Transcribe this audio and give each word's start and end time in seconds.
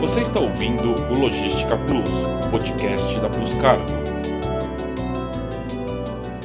Você 0.00 0.20
está 0.20 0.38
ouvindo 0.38 0.94
o 1.10 1.18
Logística 1.18 1.74
Plus, 1.78 2.10
podcast 2.50 3.18
da 3.18 3.30
Plus 3.30 3.54
Cargo. 3.54 3.84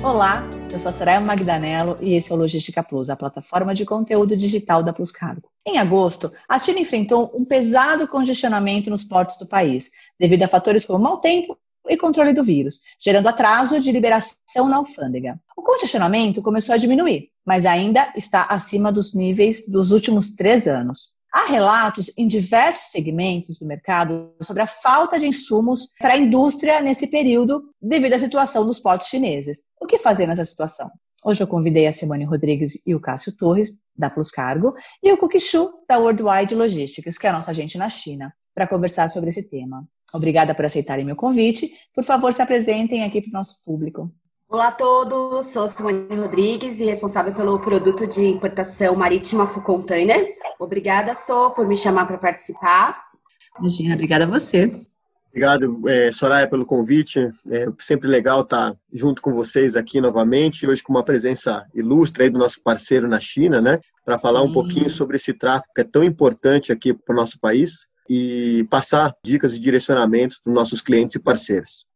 Olá, 0.01 0.47
eu 0.71 0.79
sou 0.79 0.87
a 0.87 0.91
Soraya 0.93 1.19
Magdanello 1.19 1.97
e 1.99 2.13
esse 2.13 2.31
é 2.31 2.35
o 2.35 2.37
Logística 2.37 2.81
Plus, 2.81 3.09
a 3.09 3.15
plataforma 3.15 3.73
de 3.73 3.85
conteúdo 3.85 4.37
digital 4.37 4.81
da 4.81 4.93
Plus 4.93 5.11
Cargo. 5.11 5.49
Em 5.67 5.77
agosto, 5.77 6.31
a 6.47 6.57
China 6.57 6.79
enfrentou 6.79 7.29
um 7.35 7.43
pesado 7.43 8.07
congestionamento 8.07 8.89
nos 8.89 9.03
portos 9.03 9.37
do 9.37 9.45
país, 9.45 9.91
devido 10.17 10.43
a 10.43 10.47
fatores 10.47 10.85
como 10.85 11.03
mau 11.03 11.19
tempo 11.19 11.57
e 11.89 11.97
controle 11.97 12.33
do 12.33 12.41
vírus, 12.41 12.79
gerando 12.97 13.27
atraso 13.27 13.81
de 13.81 13.91
liberação 13.91 14.69
na 14.69 14.77
alfândega. 14.77 15.37
O 15.57 15.61
congestionamento 15.61 16.41
começou 16.41 16.73
a 16.73 16.77
diminuir, 16.77 17.29
mas 17.45 17.65
ainda 17.65 18.13
está 18.15 18.45
acima 18.45 18.93
dos 18.93 19.13
níveis 19.13 19.67
dos 19.67 19.91
últimos 19.91 20.33
três 20.33 20.67
anos. 20.67 21.11
Há 21.31 21.45
relatos 21.45 22.11
em 22.17 22.27
diversos 22.27 22.91
segmentos 22.91 23.57
do 23.57 23.65
mercado 23.65 24.33
sobre 24.41 24.63
a 24.63 24.67
falta 24.67 25.17
de 25.17 25.25
insumos 25.25 25.87
para 25.97 26.15
a 26.15 26.17
indústria 26.17 26.81
nesse 26.81 27.07
período, 27.07 27.63
devido 27.81 28.13
à 28.13 28.19
situação 28.19 28.65
dos 28.65 28.79
portos 28.79 29.07
chineses. 29.07 29.63
O 29.79 29.85
que 29.85 29.97
fazer 29.97 30.27
nessa 30.27 30.43
situação? 30.43 30.91
Hoje 31.23 31.41
eu 31.41 31.47
convidei 31.47 31.87
a 31.87 31.93
Simone 31.93 32.25
Rodrigues 32.25 32.85
e 32.85 32.93
o 32.93 32.99
Cássio 32.99 33.31
Torres, 33.37 33.71
da 33.95 34.09
Plus 34.09 34.29
Cargo, 34.29 34.73
e 35.01 35.13
o 35.13 35.17
Kukishu, 35.17 35.71
da 35.87 35.99
Worldwide 35.99 36.53
Logistics, 36.53 37.17
que 37.17 37.27
é 37.27 37.29
a 37.29 37.33
nossa 37.33 37.51
agente 37.51 37.77
na 37.77 37.89
China, 37.89 38.33
para 38.53 38.67
conversar 38.67 39.07
sobre 39.07 39.29
esse 39.29 39.47
tema. 39.47 39.87
Obrigada 40.13 40.53
por 40.53 40.65
aceitarem 40.65 41.05
meu 41.05 41.15
convite. 41.15 41.71
Por 41.95 42.03
favor, 42.03 42.33
se 42.33 42.41
apresentem 42.41 43.05
aqui 43.05 43.21
para 43.21 43.29
o 43.29 43.33
nosso 43.33 43.63
público. 43.63 44.11
Olá 44.49 44.67
a 44.67 44.71
todos, 44.73 45.45
sou 45.45 45.65
Simone 45.65 46.13
Rodrigues 46.13 46.81
e 46.81 46.83
responsável 46.83 47.33
pelo 47.33 47.57
produto 47.57 48.05
de 48.05 48.25
importação 48.25 48.97
marítima 48.97 49.47
Full 49.47 49.63
Container. 49.63 50.40
Obrigada, 50.61 51.15
Sou, 51.15 51.49
por 51.51 51.67
me 51.67 51.75
chamar 51.75 52.05
para 52.05 52.19
participar. 52.19 53.05
Imagina, 53.57 53.95
obrigada 53.95 54.25
a 54.25 54.27
você. 54.27 54.71
Obrigado, 55.29 55.89
é, 55.89 56.11
Soraya, 56.11 56.47
pelo 56.47 56.65
convite. 56.65 57.31
É 57.49 57.65
sempre 57.79 58.07
legal 58.07 58.41
estar 58.41 58.75
junto 58.93 59.21
com 59.21 59.31
vocês 59.31 59.75
aqui 59.75 59.99
novamente, 59.99 60.67
hoje 60.67 60.83
com 60.83 60.93
uma 60.93 61.03
presença 61.03 61.65
ilustre 61.73 62.23
aí 62.23 62.29
do 62.29 62.37
nosso 62.37 62.61
parceiro 62.61 63.07
na 63.07 63.19
China, 63.19 63.59
né? 63.59 63.79
Para 64.05 64.19
falar 64.19 64.43
um 64.43 64.53
pouquinho 64.53 64.89
sobre 64.89 65.15
esse 65.15 65.33
tráfego 65.33 65.73
que 65.73 65.81
é 65.81 65.85
tão 65.85 66.03
importante 66.03 66.71
aqui 66.71 66.93
para 66.93 67.13
o 67.13 67.15
nosso 67.15 67.39
país 67.39 67.87
e 68.07 68.63
passar 68.69 69.15
dicas 69.25 69.55
e 69.55 69.59
direcionamentos 69.59 70.39
para 70.39 70.51
os 70.51 70.55
nossos 70.55 70.81
clientes 70.81 71.15
e 71.15 71.19
parceiros. 71.19 71.87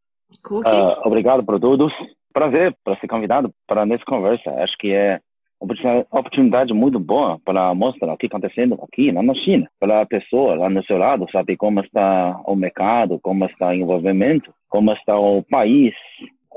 Uh, 0.50 1.06
obrigado 1.06 1.46
para 1.46 1.60
todos 1.60 1.94
prazer 2.36 2.76
para 2.84 3.00
ser 3.00 3.08
convidado 3.08 3.54
para 3.66 3.86
nessa 3.86 4.04
conversa. 4.04 4.50
Acho 4.58 4.78
que 4.78 4.92
é 4.92 5.22
oportunidade 5.60 6.74
muito 6.74 7.00
boa 7.00 7.40
para 7.44 7.74
mostrar 7.74 8.14
o 8.14 8.18
que 8.18 8.26
está 8.26 8.38
acontecendo 8.38 8.78
aqui 8.82 9.12
na 9.12 9.34
China, 9.36 9.70
para 9.80 10.02
a 10.02 10.06
pessoa 10.06 10.56
lá 10.56 10.70
no 10.70 10.84
seu 10.86 10.98
lado 10.98 11.26
saber 11.32 11.58
como 11.58 11.80
está 11.80 12.40
o 12.46 12.56
mercado, 12.56 13.20
como 13.22 13.46
está 13.46 13.70
o 13.70 13.74
envolvimento, 13.74 14.54
como 14.70 14.92
está 14.94 15.18
o 15.18 15.44
país 15.44 15.94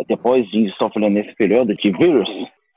depois 0.06 0.48
de 0.50 0.70
sofrer 0.80 1.10
nesse 1.10 1.34
período 1.34 1.74
de 1.74 1.90
vírus 1.90 2.28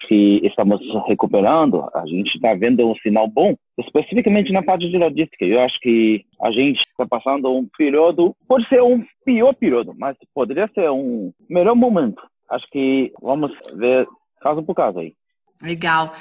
que 0.07 0.41
estamos 0.43 0.79
recuperando, 1.07 1.87
a 1.93 2.05
gente 2.07 2.35
está 2.35 2.55
vendo 2.55 2.89
um 2.89 2.95
sinal 2.95 3.27
bom, 3.27 3.55
especificamente 3.77 4.51
na 4.51 4.63
parte 4.63 4.89
de 4.89 4.97
logística. 4.97 5.45
Eu 5.45 5.61
acho 5.61 5.79
que 5.79 6.25
a 6.41 6.51
gente 6.51 6.79
está 6.79 7.05
passando 7.05 7.55
um 7.55 7.67
período, 7.77 8.35
pode 8.47 8.67
ser 8.67 8.81
um 8.81 9.03
pior 9.23 9.53
período, 9.53 9.93
mas 9.97 10.17
poderia 10.33 10.67
ser 10.73 10.89
um 10.89 11.31
melhor 11.47 11.75
momento 11.75 12.21
acho 12.51 12.67
que 12.69 13.11
vamos 13.21 13.51
ver 13.75 14.07
caso 14.41 14.61
por 14.63 14.75
caso 14.75 14.99
aí. 14.99 15.15
Legal. 15.61 16.13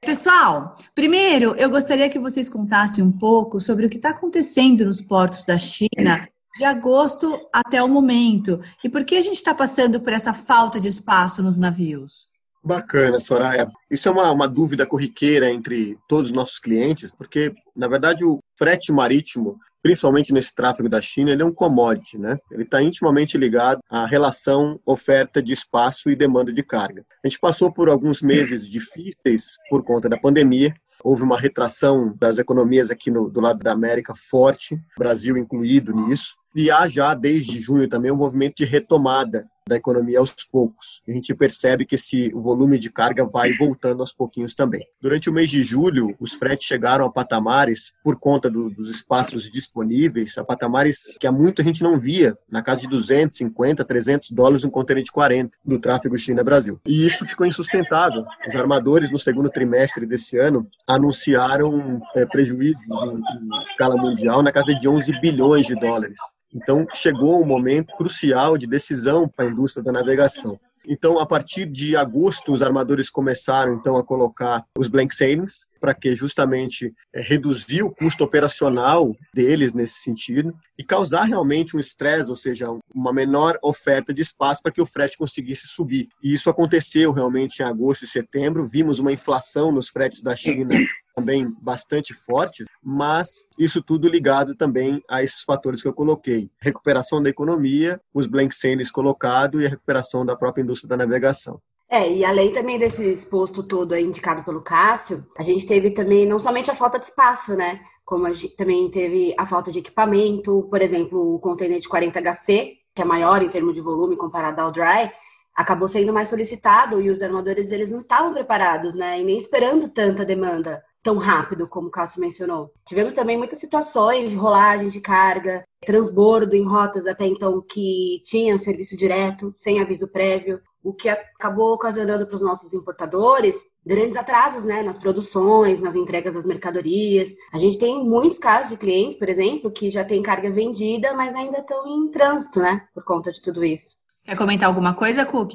Pessoal, 0.00 0.76
primeiro 0.94 1.54
eu 1.56 1.68
gostaria 1.68 2.08
que 2.08 2.18
vocês 2.18 2.48
contassem 2.48 3.02
um 3.02 3.12
pouco 3.12 3.60
sobre 3.60 3.84
o 3.84 3.90
que 3.90 3.96
está 3.96 4.10
acontecendo 4.10 4.84
nos 4.84 5.02
portos 5.02 5.44
da 5.44 5.58
China 5.58 6.28
de 6.56 6.64
agosto 6.64 7.38
até 7.52 7.82
o 7.82 7.88
momento 7.88 8.60
e 8.82 8.88
por 8.88 9.04
que 9.04 9.16
a 9.16 9.20
gente 9.20 9.36
está 9.36 9.54
passando 9.54 10.00
por 10.00 10.12
essa 10.12 10.32
falta 10.32 10.80
de 10.80 10.88
espaço 10.88 11.42
nos 11.42 11.58
navios. 11.58 12.28
Bacana, 12.68 13.18
Soraya. 13.18 13.66
Isso 13.90 14.08
é 14.08 14.12
uma, 14.12 14.30
uma 14.30 14.46
dúvida 14.46 14.86
corriqueira 14.86 15.50
entre 15.50 15.98
todos 16.06 16.30
os 16.30 16.36
nossos 16.36 16.58
clientes, 16.58 17.10
porque, 17.10 17.54
na 17.74 17.88
verdade, 17.88 18.24
o 18.24 18.40
frete 18.56 18.92
marítimo 18.92 19.58
principalmente 19.80 20.32
nesse 20.32 20.54
tráfego 20.54 20.88
da 20.88 21.00
China, 21.00 21.30
ele 21.30 21.40
é 21.40 21.44
um 21.44 21.52
commodity, 21.52 22.18
né? 22.18 22.36
Ele 22.50 22.64
está 22.64 22.82
intimamente 22.82 23.38
ligado 23.38 23.80
à 23.88 24.06
relação 24.06 24.78
oferta 24.84 25.42
de 25.42 25.52
espaço 25.52 26.10
e 26.10 26.16
demanda 26.16 26.52
de 26.52 26.62
carga. 26.62 27.04
A 27.24 27.28
gente 27.28 27.38
passou 27.38 27.72
por 27.72 27.88
alguns 27.88 28.20
meses 28.20 28.68
difíceis 28.68 29.56
por 29.70 29.82
conta 29.84 30.08
da 30.08 30.18
pandemia, 30.18 30.74
houve 31.02 31.22
uma 31.22 31.38
retração 31.38 32.14
das 32.18 32.38
economias 32.38 32.90
aqui 32.90 33.10
no, 33.10 33.30
do 33.30 33.40
lado 33.40 33.60
da 33.60 33.72
América 33.72 34.14
forte, 34.16 34.78
Brasil 34.98 35.36
incluído 35.36 35.94
nisso, 35.94 36.34
e 36.54 36.70
há 36.70 36.88
já 36.88 37.14
desde 37.14 37.60
junho 37.60 37.88
também 37.88 38.10
um 38.10 38.16
movimento 38.16 38.56
de 38.56 38.64
retomada 38.64 39.46
da 39.68 39.76
economia 39.76 40.18
aos 40.18 40.34
poucos. 40.50 41.02
A 41.06 41.12
gente 41.12 41.34
percebe 41.34 41.84
que 41.84 41.94
esse 41.94 42.30
volume 42.30 42.78
de 42.78 42.90
carga 42.90 43.24
vai 43.24 43.52
voltando 43.56 44.00
aos 44.00 44.12
pouquinhos 44.12 44.54
também. 44.54 44.84
Durante 45.00 45.30
o 45.30 45.32
mês 45.32 45.50
de 45.50 45.62
julho, 45.62 46.16
os 46.18 46.32
fretes 46.32 46.66
chegaram 46.66 47.04
a 47.04 47.10
patamares, 47.10 47.92
por 48.02 48.18
conta 48.18 48.50
do, 48.50 48.70
dos 48.70 48.90
espaços 48.90 49.50
disponíveis, 49.50 50.36
a 50.38 50.44
patamares 50.44 51.16
que 51.20 51.26
há 51.26 51.32
muito 51.32 51.60
a 51.60 51.64
gente 51.64 51.82
não 51.82 51.98
via, 51.98 52.36
na 52.50 52.62
casa 52.62 52.80
de 52.80 52.88
250, 52.88 53.84
300 53.84 54.30
dólares 54.30 54.64
um 54.64 54.70
container 54.70 55.04
de 55.04 55.12
40 55.12 55.56
do 55.64 55.78
tráfego 55.78 56.16
China-Brasil. 56.18 56.80
E 56.86 57.06
isso 57.06 57.26
ficou 57.26 57.46
insustentável. 57.46 58.24
Os 58.48 58.54
armadores, 58.54 59.10
no 59.10 59.18
segundo 59.18 59.50
trimestre 59.50 60.06
desse 60.06 60.38
ano, 60.38 60.66
anunciaram 60.86 62.00
é, 62.14 62.24
prejuízos 62.24 62.80
em, 62.82 63.14
em 63.16 63.70
escala 63.70 63.96
mundial 63.96 64.42
na 64.42 64.52
casa 64.52 64.74
de 64.74 64.88
11 64.88 65.20
bilhões 65.20 65.66
de 65.66 65.74
dólares. 65.74 66.18
Então, 66.54 66.86
chegou 66.94 67.42
um 67.42 67.46
momento 67.46 67.94
crucial 67.96 68.56
de 68.56 68.66
decisão 68.66 69.28
para 69.28 69.46
a 69.46 69.48
indústria 69.48 69.82
da 69.82 69.92
navegação. 69.92 70.58
Então, 70.90 71.18
a 71.18 71.26
partir 71.26 71.66
de 71.66 71.94
agosto, 71.94 72.50
os 72.50 72.62
armadores 72.62 73.10
começaram 73.10 73.74
então 73.74 73.96
a 73.96 74.02
colocar 74.02 74.64
os 74.76 74.88
blank 74.88 75.14
sailings 75.14 75.66
para 75.78 75.94
que 75.94 76.16
justamente 76.16 76.94
é, 77.14 77.20
reduzir 77.20 77.82
o 77.82 77.90
custo 77.90 78.24
operacional 78.24 79.14
deles 79.34 79.74
nesse 79.74 79.98
sentido 79.98 80.52
e 80.78 80.82
causar 80.82 81.24
realmente 81.24 81.76
um 81.76 81.80
estresse, 81.80 82.30
ou 82.30 82.36
seja, 82.36 82.66
uma 82.92 83.12
menor 83.12 83.58
oferta 83.62 84.14
de 84.14 84.22
espaço 84.22 84.62
para 84.62 84.72
que 84.72 84.80
o 84.80 84.86
frete 84.86 85.18
conseguisse 85.18 85.68
subir. 85.68 86.08
E 86.22 86.32
isso 86.32 86.48
aconteceu 86.48 87.12
realmente 87.12 87.60
em 87.60 87.66
agosto 87.66 88.04
e 88.04 88.08
setembro. 88.08 88.66
Vimos 88.66 88.98
uma 88.98 89.12
inflação 89.12 89.70
nos 89.70 89.90
fretes 89.90 90.22
da 90.22 90.34
China 90.34 90.74
também 91.18 91.52
bastante 91.60 92.14
fortes, 92.14 92.66
mas 92.82 93.44
isso 93.58 93.82
tudo 93.82 94.08
ligado 94.08 94.54
também 94.54 95.02
a 95.08 95.22
esses 95.22 95.42
fatores 95.42 95.82
que 95.82 95.88
eu 95.88 95.92
coloquei: 95.92 96.48
recuperação 96.60 97.20
da 97.20 97.28
economia, 97.28 98.00
os 98.14 98.26
blank 98.26 98.54
sailings 98.54 98.90
colocados 98.90 99.60
e 99.60 99.66
a 99.66 99.68
recuperação 99.68 100.24
da 100.24 100.36
própria 100.36 100.62
indústria 100.62 100.88
da 100.88 100.96
navegação. 100.96 101.60
É, 101.90 102.10
e 102.10 102.24
além 102.24 102.52
também 102.52 102.78
desse 102.78 103.02
exposto 103.02 103.62
todo 103.62 103.94
aí 103.94 104.04
indicado 104.04 104.44
pelo 104.44 104.60
Cássio, 104.60 105.26
a 105.36 105.42
gente 105.42 105.66
teve 105.66 105.90
também 105.90 106.26
não 106.26 106.38
somente 106.38 106.70
a 106.70 106.74
falta 106.74 106.98
de 106.98 107.06
espaço, 107.06 107.56
né? 107.56 107.80
Como 108.04 108.26
a 108.26 108.32
gente 108.32 108.54
também 108.56 108.90
teve 108.90 109.34
a 109.38 109.46
falta 109.46 109.72
de 109.72 109.78
equipamento, 109.78 110.68
por 110.70 110.82
exemplo, 110.82 111.34
o 111.34 111.38
container 111.38 111.80
de 111.80 111.88
40 111.88 112.20
HC, 112.20 112.74
que 112.94 113.02
é 113.02 113.04
maior 113.04 113.42
em 113.42 113.48
termos 113.48 113.74
de 113.74 113.80
volume 113.80 114.16
comparado 114.16 114.60
ao 114.60 114.70
dry, 114.70 115.10
acabou 115.56 115.88
sendo 115.88 116.12
mais 116.12 116.28
solicitado 116.28 117.00
e 117.00 117.10
os 117.10 117.22
armadores 117.22 117.70
eles 117.70 117.90
não 117.90 117.98
estavam 117.98 118.32
preparados, 118.34 118.94
né? 118.94 119.20
E 119.20 119.24
nem 119.24 119.38
esperando 119.38 119.88
tanta 119.88 120.24
demanda 120.24 120.82
tão 121.02 121.16
rápido 121.16 121.68
como 121.68 121.88
o 121.88 121.90
Cássio 121.90 122.20
mencionou. 122.20 122.72
Tivemos 122.86 123.14
também 123.14 123.36
muitas 123.36 123.58
situações 123.58 124.30
de 124.30 124.36
rolagem 124.36 124.88
de 124.88 125.00
carga, 125.00 125.62
transbordo 125.84 126.54
em 126.54 126.66
rotas 126.66 127.06
até 127.06 127.26
então 127.26 127.62
que 127.62 128.20
tinham 128.24 128.58
serviço 128.58 128.96
direto, 128.96 129.54
sem 129.56 129.80
aviso 129.80 130.08
prévio, 130.08 130.60
o 130.82 130.94
que 130.94 131.08
acabou 131.08 131.74
ocasionando 131.74 132.26
para 132.26 132.36
os 132.36 132.42
nossos 132.42 132.72
importadores 132.72 133.56
grandes 133.84 134.16
atrasos 134.16 134.64
né, 134.64 134.82
nas 134.82 134.98
produções, 134.98 135.80
nas 135.80 135.94
entregas 135.94 136.34
das 136.34 136.44
mercadorias. 136.44 137.30
A 137.52 137.58
gente 137.58 137.78
tem 137.78 138.04
muitos 138.04 138.38
casos 138.38 138.70
de 138.70 138.76
clientes, 138.76 139.18
por 139.18 139.28
exemplo, 139.28 139.70
que 139.70 139.88
já 139.90 140.04
têm 140.04 140.22
carga 140.22 140.50
vendida, 140.50 141.14
mas 141.14 141.34
ainda 141.34 141.58
estão 141.58 141.86
em 141.86 142.10
trânsito, 142.10 142.60
né, 142.60 142.86
por 142.94 143.02
conta 143.04 143.32
de 143.32 143.40
tudo 143.40 143.64
isso. 143.64 143.96
Quer 144.24 144.36
comentar 144.36 144.68
alguma 144.68 144.94
coisa, 144.94 145.24
Cook? 145.24 145.54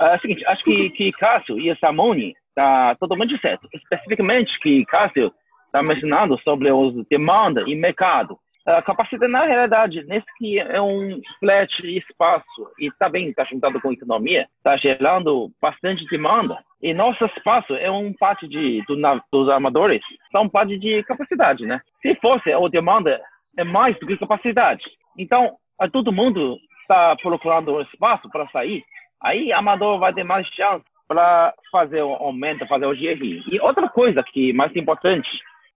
É 0.00 0.16
o 0.16 0.20
seguinte, 0.20 0.44
acho 0.46 0.62
que, 0.62 0.90
que 0.90 1.12
Cássio 1.12 1.58
e 1.58 1.70
a 1.70 1.76
Samone 1.76 2.34
está 2.60 2.94
totalmente 2.96 3.40
certo. 3.40 3.68
Especificamente 3.72 4.58
que 4.60 4.84
Cássio 4.84 5.32
está 5.66 5.82
mencionando 5.82 6.38
sobre 6.40 6.70
os 6.70 7.06
demanda 7.08 7.64
e 7.66 7.74
mercado. 7.74 8.38
A 8.66 8.82
capacidade, 8.82 9.32
na 9.32 9.44
realidade, 9.44 10.04
nesse 10.04 10.26
que 10.36 10.58
é 10.58 10.80
um 10.80 11.20
flat 11.40 11.72
espaço 11.82 12.70
e 12.78 12.90
também 12.98 13.30
está 13.30 13.44
juntado 13.44 13.80
com 13.80 13.92
economia, 13.92 14.46
está 14.58 14.76
gerando 14.76 15.50
bastante 15.60 16.04
demanda. 16.06 16.58
E 16.82 16.92
nosso 16.92 17.24
espaço 17.24 17.74
é 17.74 17.90
um 17.90 18.12
parte 18.12 18.46
de, 18.46 18.84
do, 18.86 18.96
dos 19.32 19.48
armadores, 19.48 20.02
são 20.30 20.48
parte 20.48 20.78
de 20.78 21.02
capacidade, 21.04 21.64
né? 21.64 21.80
Se 22.02 22.14
fosse 22.16 22.52
a 22.52 22.58
demanda 22.68 23.20
é 23.56 23.64
mais 23.64 23.98
do 23.98 24.06
que 24.06 24.16
capacidade. 24.18 24.84
Então, 25.18 25.56
todo 25.90 26.12
mundo 26.12 26.58
está 26.82 27.16
procurando 27.16 27.80
espaço 27.80 28.28
para 28.30 28.48
sair, 28.48 28.84
aí 29.22 29.52
amador 29.52 29.98
vai 29.98 30.12
ter 30.12 30.24
mais 30.24 30.46
chance 30.48 30.84
para 31.10 31.52
fazer 31.72 32.02
o 32.04 32.12
aumento, 32.12 32.68
fazer 32.68 32.86
o 32.86 32.94
GRI. 32.94 33.42
E 33.50 33.60
outra 33.60 33.88
coisa 33.88 34.22
que 34.22 34.52
mais 34.52 34.74
importante, 34.76 35.28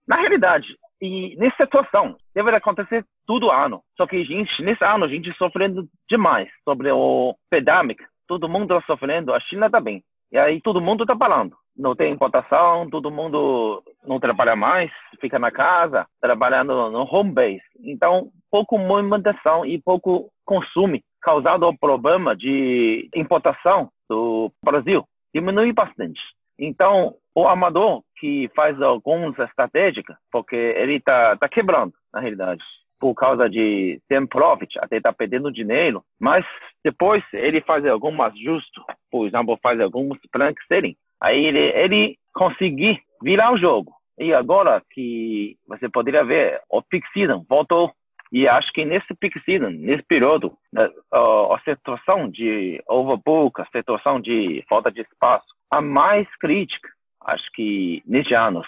na 0.07 0.15
realidade, 0.15 0.67
E 1.01 1.35
nessa 1.35 1.57
situação, 1.59 2.15
deve 2.33 2.55
acontecer 2.55 3.03
todo 3.27 3.51
ano. 3.51 3.81
Só 3.97 4.07
que, 4.07 4.23
gente, 4.23 4.63
nesse 4.63 4.81
ano, 4.81 5.03
a 5.03 5.09
gente 5.09 5.29
sofrendo 5.37 5.85
demais 6.09 6.47
sobre 6.63 6.89
o 6.89 7.35
pandemic. 7.51 8.01
Todo 8.25 8.47
mundo 8.47 8.73
está 8.73 8.87
sofrendo, 8.87 9.33
a 9.33 9.39
China 9.41 9.69
também. 9.69 9.99
Tá 9.99 10.05
e 10.31 10.39
aí 10.39 10.61
todo 10.61 10.79
mundo 10.79 11.03
está 11.03 11.17
falando. 11.17 11.53
Não 11.75 11.93
tem 11.93 12.13
importação, 12.13 12.89
todo 12.89 13.11
mundo 13.11 13.83
não 14.07 14.21
trabalha 14.21 14.55
mais, 14.55 14.89
fica 15.19 15.37
na 15.37 15.51
casa, 15.51 16.07
trabalhando 16.21 16.89
no 16.89 17.03
home 17.03 17.33
base. 17.33 17.61
Então, 17.83 18.29
pouco 18.49 18.77
movimentação 18.77 19.65
e 19.65 19.81
pouco 19.81 20.31
consumo 20.45 20.97
causado 21.21 21.67
o 21.67 21.77
problema 21.77 22.33
de 22.37 23.09
importação 23.13 23.89
do 24.09 24.49
Brasil 24.63 25.05
diminui 25.35 25.73
bastante. 25.73 26.21
Então, 26.57 27.15
o 27.35 27.45
amador 27.45 28.01
que 28.17 28.49
faz 28.55 28.81
algumas 28.81 29.37
estratégias, 29.37 30.05
porque 30.31 30.55
ele 30.55 30.95
está 30.95 31.35
tá 31.35 31.49
quebrando, 31.49 31.93
na 32.13 32.21
realidade, 32.21 32.63
por 32.97 33.13
causa 33.13 33.49
de 33.49 34.01
sem 34.07 34.25
profit, 34.25 34.79
até 34.79 34.97
está 34.97 35.11
perdendo 35.11 35.51
dinheiro, 35.51 36.01
mas 36.17 36.45
depois 36.81 37.21
ele 37.33 37.59
faz 37.61 37.85
algum 37.85 38.21
ajuste, 38.21 38.79
por 39.11 39.27
exemplo, 39.27 39.59
faz 39.61 39.77
alguns 39.81 40.17
plank 40.31 40.57
setting, 40.67 40.95
aí 41.19 41.45
ele, 41.45 41.67
ele 41.75 42.17
conseguir 42.33 43.01
virar 43.21 43.51
o 43.51 43.57
jogo. 43.57 43.93
E 44.17 44.33
agora 44.33 44.81
que 44.91 45.57
você 45.67 45.89
poderia 45.89 46.23
ver, 46.23 46.61
o 46.69 46.81
season 47.13 47.45
voltou 47.49 47.91
e 48.35 48.49
acho 48.49 48.69
que 48.73 48.83
nesse 48.83 49.07
season, 49.45 49.69
nesse 49.69 50.03
período, 50.03 50.57
né, 50.73 50.89
a, 51.09 51.57
situação 51.63 52.29
de 52.29 52.83
overbook, 52.85 53.61
a 53.61 53.67
situação 53.67 54.19
de 54.19 54.61
falta 54.67 54.91
de 54.91 54.99
espaço, 55.03 55.45
a 55.71 55.79
mais 55.79 56.27
crítica, 56.35 56.89
acho 57.21 57.49
que 57.53 58.03
neste 58.05 58.33
ano, 58.33 58.61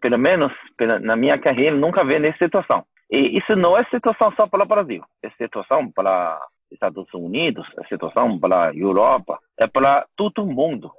pelo 0.00 0.18
menos 0.18 0.52
na 1.02 1.14
minha 1.14 1.38
carreira, 1.38 1.76
nunca 1.76 2.04
vi 2.04 2.18
nessa 2.18 2.38
situação. 2.38 2.84
E 3.08 3.38
isso 3.38 3.54
não 3.54 3.78
é 3.78 3.84
situação 3.84 4.32
só 4.34 4.48
para 4.48 4.64
o 4.64 4.66
Brasil, 4.66 5.04
é 5.22 5.30
situação 5.38 5.88
para 5.88 6.40
Estados 6.68 7.06
Unidos, 7.14 7.68
é 7.78 7.86
situação 7.86 8.40
para 8.40 8.74
Europa, 8.74 9.38
é 9.56 9.68
para 9.68 10.04
todo 10.16 10.44
mundo. 10.44 10.90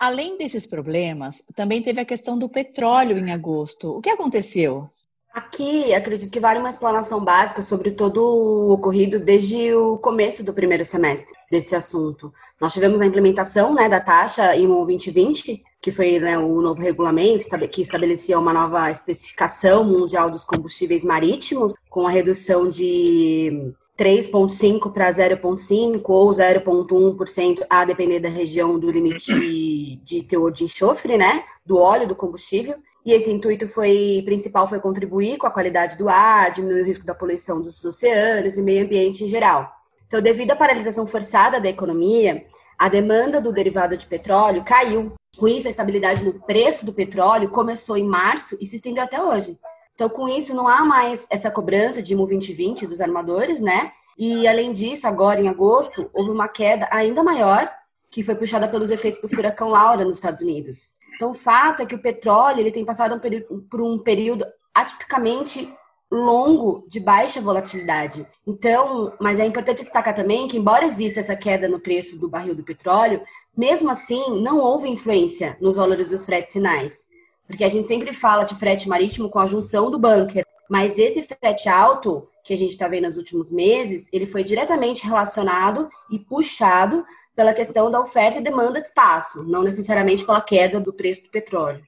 Além 0.00 0.36
desses 0.36 0.66
problemas, 0.66 1.44
também 1.54 1.80
teve 1.80 2.00
a 2.00 2.04
questão 2.04 2.36
do 2.36 2.48
petróleo 2.48 3.16
em 3.16 3.30
agosto. 3.30 3.96
O 3.96 4.02
que 4.02 4.10
aconteceu? 4.10 4.90
Aqui, 5.36 5.92
acredito 5.92 6.30
que 6.30 6.40
vale 6.40 6.60
uma 6.60 6.70
explanação 6.70 7.22
básica 7.22 7.60
sobre 7.60 7.90
todo 7.90 8.22
o 8.22 8.72
ocorrido 8.72 9.20
desde 9.20 9.74
o 9.74 9.98
começo 9.98 10.42
do 10.42 10.54
primeiro 10.54 10.82
semestre 10.82 11.34
desse 11.50 11.76
assunto. 11.76 12.32
Nós 12.58 12.72
tivemos 12.72 13.02
a 13.02 13.06
implementação 13.06 13.74
né, 13.74 13.86
da 13.86 14.00
taxa 14.00 14.56
IMO 14.56 14.86
2020, 14.86 15.62
que 15.78 15.92
foi 15.92 16.18
né, 16.18 16.38
o 16.38 16.62
novo 16.62 16.80
regulamento 16.80 17.44
que 17.70 17.82
estabelecia 17.82 18.38
uma 18.38 18.50
nova 18.50 18.90
especificação 18.90 19.84
mundial 19.84 20.30
dos 20.30 20.42
combustíveis 20.42 21.04
marítimos, 21.04 21.74
com 21.90 22.06
a 22.06 22.10
redução 22.10 22.70
de 22.70 23.74
3,5% 23.98 24.90
para 24.90 25.10
0,5% 25.10 26.00
ou 26.06 26.30
0,1% 26.30 27.66
a 27.68 27.84
depender 27.84 28.20
da 28.20 28.30
região 28.30 28.78
do 28.78 28.90
limite 28.90 29.96
de 30.02 30.22
teor 30.22 30.50
de 30.50 30.64
enxofre, 30.64 31.18
né, 31.18 31.44
do 31.62 31.76
óleo 31.76 32.08
do 32.08 32.16
combustível. 32.16 32.76
E 33.06 33.12
esse 33.12 33.30
intuito 33.30 33.68
foi 33.68 34.20
principal 34.24 34.66
foi 34.66 34.80
contribuir 34.80 35.38
com 35.38 35.46
a 35.46 35.50
qualidade 35.50 35.96
do 35.96 36.08
ar, 36.08 36.50
diminuir 36.50 36.82
o 36.82 36.84
risco 36.84 37.06
da 37.06 37.14
poluição 37.14 37.62
dos 37.62 37.84
oceanos 37.84 38.56
e 38.56 38.62
meio 38.62 38.84
ambiente 38.84 39.22
em 39.22 39.28
geral. 39.28 39.70
Então, 40.08 40.20
devido 40.20 40.50
à 40.50 40.56
paralisação 40.56 41.06
forçada 41.06 41.60
da 41.60 41.68
economia, 41.68 42.44
a 42.76 42.88
demanda 42.88 43.40
do 43.40 43.52
derivado 43.52 43.96
de 43.96 44.04
petróleo 44.06 44.64
caiu. 44.64 45.12
Com 45.38 45.46
isso, 45.46 45.68
a 45.68 45.70
estabilidade 45.70 46.24
no 46.24 46.32
preço 46.32 46.84
do 46.84 46.92
petróleo 46.92 47.48
começou 47.48 47.96
em 47.96 48.04
março 48.04 48.58
e 48.60 48.66
se 48.66 48.74
estendeu 48.74 49.04
até 49.04 49.22
hoje. 49.22 49.56
Então, 49.94 50.08
com 50.08 50.28
isso, 50.28 50.52
não 50.52 50.66
há 50.66 50.84
mais 50.84 51.28
essa 51.30 51.48
cobrança 51.48 52.02
de 52.02 52.12
IMU 52.12 52.26
2020 52.26 52.88
dos 52.88 53.00
armadores, 53.00 53.60
né? 53.60 53.92
E, 54.18 54.48
além 54.48 54.72
disso, 54.72 55.06
agora 55.06 55.40
em 55.40 55.48
agosto, 55.48 56.10
houve 56.12 56.30
uma 56.30 56.48
queda 56.48 56.88
ainda 56.90 57.22
maior, 57.22 57.70
que 58.10 58.24
foi 58.24 58.34
puxada 58.34 58.66
pelos 58.66 58.90
efeitos 58.90 59.20
do 59.20 59.28
furacão 59.28 59.68
Laura 59.68 60.04
nos 60.04 60.16
Estados 60.16 60.42
Unidos. 60.42 60.95
Então, 61.16 61.30
o 61.30 61.34
fato 61.34 61.82
é 61.82 61.86
que 61.86 61.94
o 61.94 62.02
petróleo 62.02 62.60
ele 62.60 62.70
tem 62.70 62.84
passado 62.84 63.14
um 63.50 63.60
por 63.60 63.80
um 63.80 63.98
período 63.98 64.44
atipicamente 64.74 65.68
longo 66.10 66.86
de 66.88 67.00
baixa 67.00 67.40
volatilidade. 67.40 68.26
Então, 68.46 69.12
mas 69.18 69.40
é 69.40 69.46
importante 69.46 69.82
destacar 69.82 70.14
também 70.14 70.46
que, 70.46 70.56
embora 70.56 70.84
exista 70.84 71.20
essa 71.20 71.34
queda 71.34 71.68
no 71.68 71.80
preço 71.80 72.18
do 72.18 72.28
barril 72.28 72.54
do 72.54 72.62
petróleo, 72.62 73.22
mesmo 73.56 73.90
assim, 73.90 74.40
não 74.42 74.60
houve 74.60 74.88
influência 74.88 75.56
nos 75.60 75.76
valores 75.76 76.10
dos 76.10 76.24
fretes 76.24 76.52
sinais. 76.52 77.08
Porque 77.46 77.64
a 77.64 77.68
gente 77.68 77.88
sempre 77.88 78.12
fala 78.12 78.44
de 78.44 78.54
frete 78.54 78.88
marítimo 78.88 79.30
com 79.30 79.38
a 79.38 79.46
junção 79.46 79.90
do 79.90 79.98
bunker, 79.98 80.44
mas 80.68 80.98
esse 80.98 81.22
frete 81.22 81.68
alto 81.68 82.28
que 82.44 82.52
a 82.52 82.56
gente 82.56 82.70
está 82.70 82.86
vendo 82.86 83.06
nos 83.06 83.16
últimos 83.16 83.50
meses, 83.50 84.08
ele 84.12 84.26
foi 84.26 84.44
diretamente 84.44 85.04
relacionado 85.04 85.88
e 86.10 86.18
puxado 86.18 87.04
pela 87.36 87.52
questão 87.52 87.90
da 87.90 88.00
oferta 88.00 88.38
e 88.38 88.42
demanda 88.42 88.80
de 88.80 88.88
espaço, 88.88 89.44
não 89.44 89.62
necessariamente 89.62 90.24
pela 90.24 90.40
queda 90.40 90.80
do 90.80 90.92
preço 90.92 91.24
do 91.24 91.30
petróleo. 91.30 91.84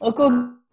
Ô, 0.00 0.12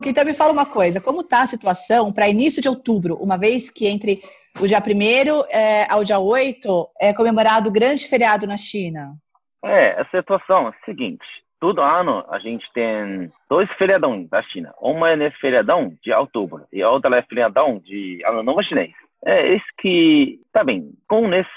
então 0.04 0.26
me 0.26 0.34
fala 0.34 0.52
uma 0.52 0.66
coisa, 0.66 1.00
como 1.00 1.22
está 1.22 1.44
a 1.44 1.48
situação 1.48 2.12
para 2.12 2.28
início 2.28 2.62
de 2.62 2.68
outubro, 2.68 3.16
uma 3.22 3.38
vez 3.38 3.70
que 3.70 3.88
entre 3.88 4.22
o 4.60 4.68
dia 4.68 4.80
1 4.80 5.46
é, 5.50 5.88
ao 5.90 6.04
dia 6.04 6.20
8 6.20 6.90
é 7.00 7.14
comemorado 7.14 7.70
o 7.70 7.72
grande 7.72 8.08
feriado 8.08 8.48
na 8.48 8.58
China? 8.58 9.14
É, 9.64 10.02
a 10.02 10.06
situação 10.10 10.68
é 10.68 10.70
a 10.70 10.86
seguinte, 10.86 11.24
todo 11.60 11.82
ano 11.82 12.26
a 12.30 12.40
gente 12.40 12.66
tem 12.74 13.32
dois 13.48 13.70
feriadões 13.78 14.28
da 14.28 14.42
China. 14.42 14.74
Uma 14.82 15.12
é 15.12 15.16
nesse 15.16 15.38
feriadão 15.38 15.96
de 16.04 16.12
outubro 16.12 16.66
e 16.74 16.82
a 16.82 16.90
outra 16.90 17.20
é 17.20 17.22
feriadão 17.22 17.78
de 17.78 18.20
Ano 18.26 18.42
Novo 18.42 18.64
Chinês. 18.64 18.92
É 19.24 19.56
isso 19.56 19.66
que, 19.80 20.40
tá 20.52 20.64
bem, 20.64 20.92
com 21.08 21.28
nesse 21.28 21.52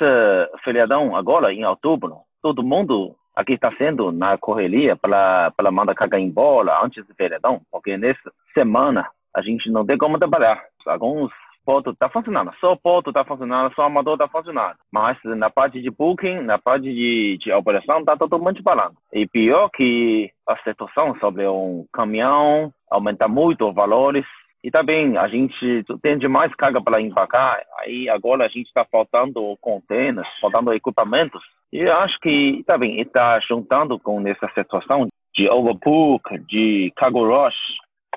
feriadão 0.62 1.16
agora, 1.16 1.50
em 1.50 1.64
outubro, 1.64 2.18
todo 2.44 2.62
mundo 2.62 3.16
aqui 3.34 3.54
está 3.54 3.74
sendo 3.78 4.12
na 4.12 4.36
correria 4.36 4.94
para 4.94 5.50
para 5.56 5.70
mandar 5.70 5.94
carga 5.94 6.20
embora 6.20 6.78
antes 6.84 7.06
do 7.06 7.14
feriadão, 7.14 7.62
porque 7.72 7.96
nessa 7.96 8.30
semana 8.52 9.08
a 9.34 9.40
gente 9.40 9.70
não 9.70 9.84
tem 9.86 9.96
como 9.96 10.18
trabalhar. 10.18 10.62
Alguns 10.86 11.32
portos 11.64 11.94
estão 11.94 12.06
tá 12.08 12.12
funcionando, 12.12 12.52
só 12.60 12.72
o 12.72 12.76
porto 12.76 13.08
está 13.08 13.24
funcionando, 13.24 13.74
só 13.74 13.82
o 13.82 13.86
amador 13.86 14.12
está 14.12 14.28
funcionando. 14.28 14.76
Mas 14.92 15.16
na 15.24 15.48
parte 15.48 15.80
de 15.80 15.90
booking, 15.90 16.40
na 16.42 16.58
parte 16.58 16.82
de, 16.82 17.38
de 17.38 17.50
operação, 17.50 18.00
está 18.00 18.14
todo 18.14 18.38
mundo 18.38 18.62
parando. 18.62 18.94
E 19.10 19.26
pior 19.26 19.70
que 19.70 20.30
a 20.46 20.58
situação 20.58 21.16
sobre 21.18 21.48
um 21.48 21.86
caminhão 21.90 22.70
aumenta 22.90 23.26
muito 23.26 23.66
os 23.66 23.74
valores, 23.74 24.26
e 24.64 24.70
também 24.70 25.18
a 25.18 25.28
gente 25.28 25.84
tem 26.00 26.16
demais 26.16 26.54
carga 26.54 26.82
para 26.82 26.98
embarcar, 26.98 27.62
aí 27.80 28.08
agora 28.08 28.46
a 28.46 28.48
gente 28.48 28.66
está 28.66 28.82
faltando 28.82 29.58
containers, 29.60 30.26
faltando 30.40 30.72
equipamentos. 30.72 31.42
E 31.70 31.82
acho 31.82 32.18
que 32.18 32.64
também 32.66 32.98
está 32.98 33.38
juntando 33.40 33.98
com 33.98 34.26
essa 34.26 34.50
situação 34.54 35.08
de 35.34 35.50
overbook, 35.50 36.38
de 36.48 36.90
cargo 36.96 37.28
rush. 37.28 37.54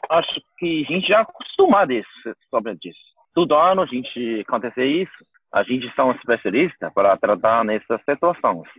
Acho 0.10 0.39
que 0.57 0.86
a 0.88 0.93
gente 0.93 1.07
já 1.10 1.19
acostumado 1.19 1.91
isso, 1.91 2.07
sobre 2.50 2.77
isso. 2.81 2.98
Todo 3.33 3.60
ano 3.60 3.81
a 3.81 3.86
gente 3.86 4.45
acontece 4.48 4.86
isso. 4.86 5.25
A 5.51 5.63
gente 5.63 5.93
são 5.95 6.13
especialistas 6.13 6.93
para 6.93 7.17
tratar 7.17 7.65
nessas 7.65 8.00
situações. 8.10 8.69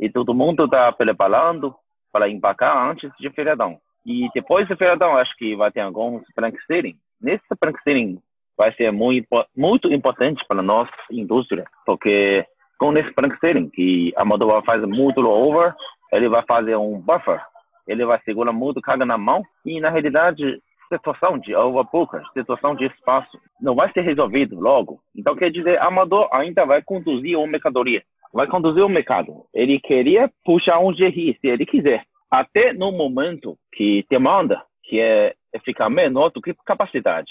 E 0.00 0.08
todo 0.08 0.34
mundo 0.34 0.64
está 0.64 0.90
preparando 0.92 1.74
para 2.10 2.26
embarcar 2.26 2.90
antes 2.90 3.10
de 3.20 3.28
feriadão. 3.28 3.78
E 4.06 4.30
depois 4.32 4.66
do 4.66 4.78
feriadão, 4.78 5.14
acho 5.18 5.36
que 5.36 5.54
vai 5.54 5.70
ter 5.70 5.80
alguns 5.80 6.22
blank 6.34 6.56
sailing 6.66 6.96
nesse 7.20 7.44
Frankenstein 7.62 8.18
vai 8.56 8.74
ser 8.74 8.90
muito, 8.90 9.28
muito 9.56 9.92
importante 9.92 10.44
para 10.48 10.60
a 10.60 10.64
nossa 10.64 10.92
indústria, 11.10 11.64
porque 11.86 12.44
com 12.78 12.92
esse 12.92 13.12
Frankenstein, 13.12 13.68
que 13.68 14.12
a 14.16 14.24
motor 14.24 14.62
faz 14.64 14.82
muito 14.82 15.20
over, 15.20 15.74
ele 16.12 16.28
vai 16.28 16.42
fazer 16.48 16.76
um 16.76 16.98
buffer, 16.98 17.40
ele 17.86 18.04
vai 18.04 18.20
segurar 18.22 18.52
muito 18.52 18.80
carga 18.80 19.04
na 19.04 19.18
mão 19.18 19.42
e, 19.64 19.80
na 19.80 19.90
realidade, 19.90 20.60
situação 20.92 21.38
de 21.38 21.54
overbook, 21.54 22.16
situação 22.32 22.74
de 22.74 22.86
espaço, 22.86 23.38
não 23.60 23.74
vai 23.74 23.92
ser 23.92 24.02
resolvido 24.02 24.58
logo. 24.58 25.00
Então, 25.14 25.34
quer 25.34 25.50
dizer, 25.50 25.80
a 25.82 25.90
motor 25.90 26.28
ainda 26.32 26.64
vai 26.64 26.82
conduzir 26.82 27.36
uma 27.36 27.46
mercadoria, 27.46 28.02
vai 28.32 28.46
conduzir 28.46 28.84
o 28.84 28.88
mercado. 28.88 29.44
Ele 29.52 29.78
queria 29.80 30.30
puxar 30.44 30.78
um 30.78 30.92
GRI, 30.92 31.36
se 31.40 31.48
ele 31.48 31.66
quiser. 31.66 32.04
Até 32.30 32.72
no 32.72 32.92
momento 32.92 33.56
que 33.72 34.04
demanda, 34.10 34.62
que 34.84 35.00
é 35.00 35.34
ficar 35.64 35.88
menor 35.88 36.30
do 36.30 36.40
que 36.40 36.54
capacidade. 36.64 37.30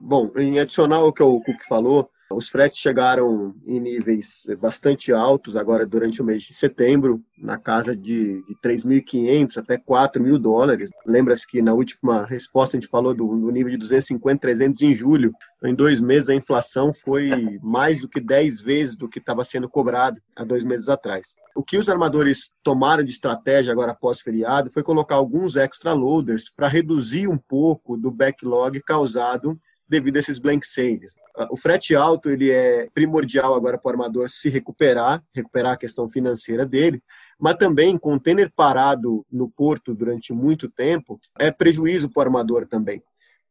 Bom, 0.00 0.30
em 0.36 0.58
adicional 0.58 1.04
ao 1.04 1.12
que 1.12 1.22
o 1.22 1.40
Cook 1.40 1.62
falou, 1.68 2.10
os 2.34 2.48
fretes 2.48 2.78
chegaram 2.78 3.54
em 3.66 3.80
níveis 3.80 4.44
bastante 4.60 5.12
altos 5.12 5.56
agora 5.56 5.86
durante 5.86 6.20
o 6.20 6.24
mês 6.24 6.42
de 6.42 6.54
setembro, 6.54 7.22
na 7.38 7.58
casa 7.58 7.94
de, 7.96 8.42
de 8.46 8.54
3.500 8.62 9.56
até 9.56 9.76
4.000 9.76 10.38
dólares. 10.38 10.90
Lembra-se 11.04 11.46
que 11.46 11.60
na 11.60 11.74
última 11.74 12.24
resposta 12.24 12.76
a 12.76 12.80
gente 12.80 12.90
falou 12.90 13.12
do, 13.12 13.26
do, 13.26 13.50
nível 13.50 13.70
de 13.70 13.76
250, 13.76 14.40
300 14.40 14.82
em 14.82 14.94
julho. 14.94 15.32
Em 15.64 15.74
dois 15.74 16.00
meses 16.00 16.28
a 16.28 16.34
inflação 16.34 16.92
foi 16.94 17.58
mais 17.62 18.00
do 18.00 18.08
que 18.08 18.20
10 18.20 18.60
vezes 18.60 18.96
do 18.96 19.08
que 19.08 19.18
estava 19.18 19.44
sendo 19.44 19.68
cobrado 19.68 20.20
há 20.36 20.44
dois 20.44 20.64
meses 20.64 20.88
atrás. 20.88 21.34
O 21.54 21.62
que 21.62 21.76
os 21.76 21.88
armadores 21.88 22.52
tomaram 22.62 23.02
de 23.02 23.10
estratégia 23.10 23.72
agora 23.72 23.92
após 23.92 24.20
feriado 24.20 24.70
foi 24.70 24.82
colocar 24.82 25.16
alguns 25.16 25.56
extra 25.56 25.92
loaders 25.92 26.48
para 26.48 26.68
reduzir 26.68 27.28
um 27.28 27.38
pouco 27.38 27.96
do 27.96 28.10
backlog 28.10 28.80
causado 28.82 29.58
devido 29.92 30.16
a 30.16 30.20
esses 30.20 30.38
blank 30.38 30.66
sailings. 30.66 31.14
O 31.50 31.56
frete 31.56 31.94
alto 31.94 32.30
ele 32.30 32.50
é 32.50 32.88
primordial 32.94 33.54
agora 33.54 33.76
para 33.76 33.90
o 33.90 33.92
armador 33.92 34.30
se 34.30 34.48
recuperar, 34.48 35.22
recuperar 35.34 35.72
a 35.74 35.76
questão 35.76 36.08
financeira 36.08 36.64
dele, 36.64 37.02
mas 37.38 37.56
também 37.56 37.98
container 37.98 38.50
parado 38.56 39.26
no 39.30 39.50
porto 39.50 39.94
durante 39.94 40.32
muito 40.32 40.66
tempo 40.66 41.20
é 41.38 41.50
prejuízo 41.50 42.08
para 42.08 42.20
o 42.20 42.22
armador 42.22 42.66
também. 42.66 43.02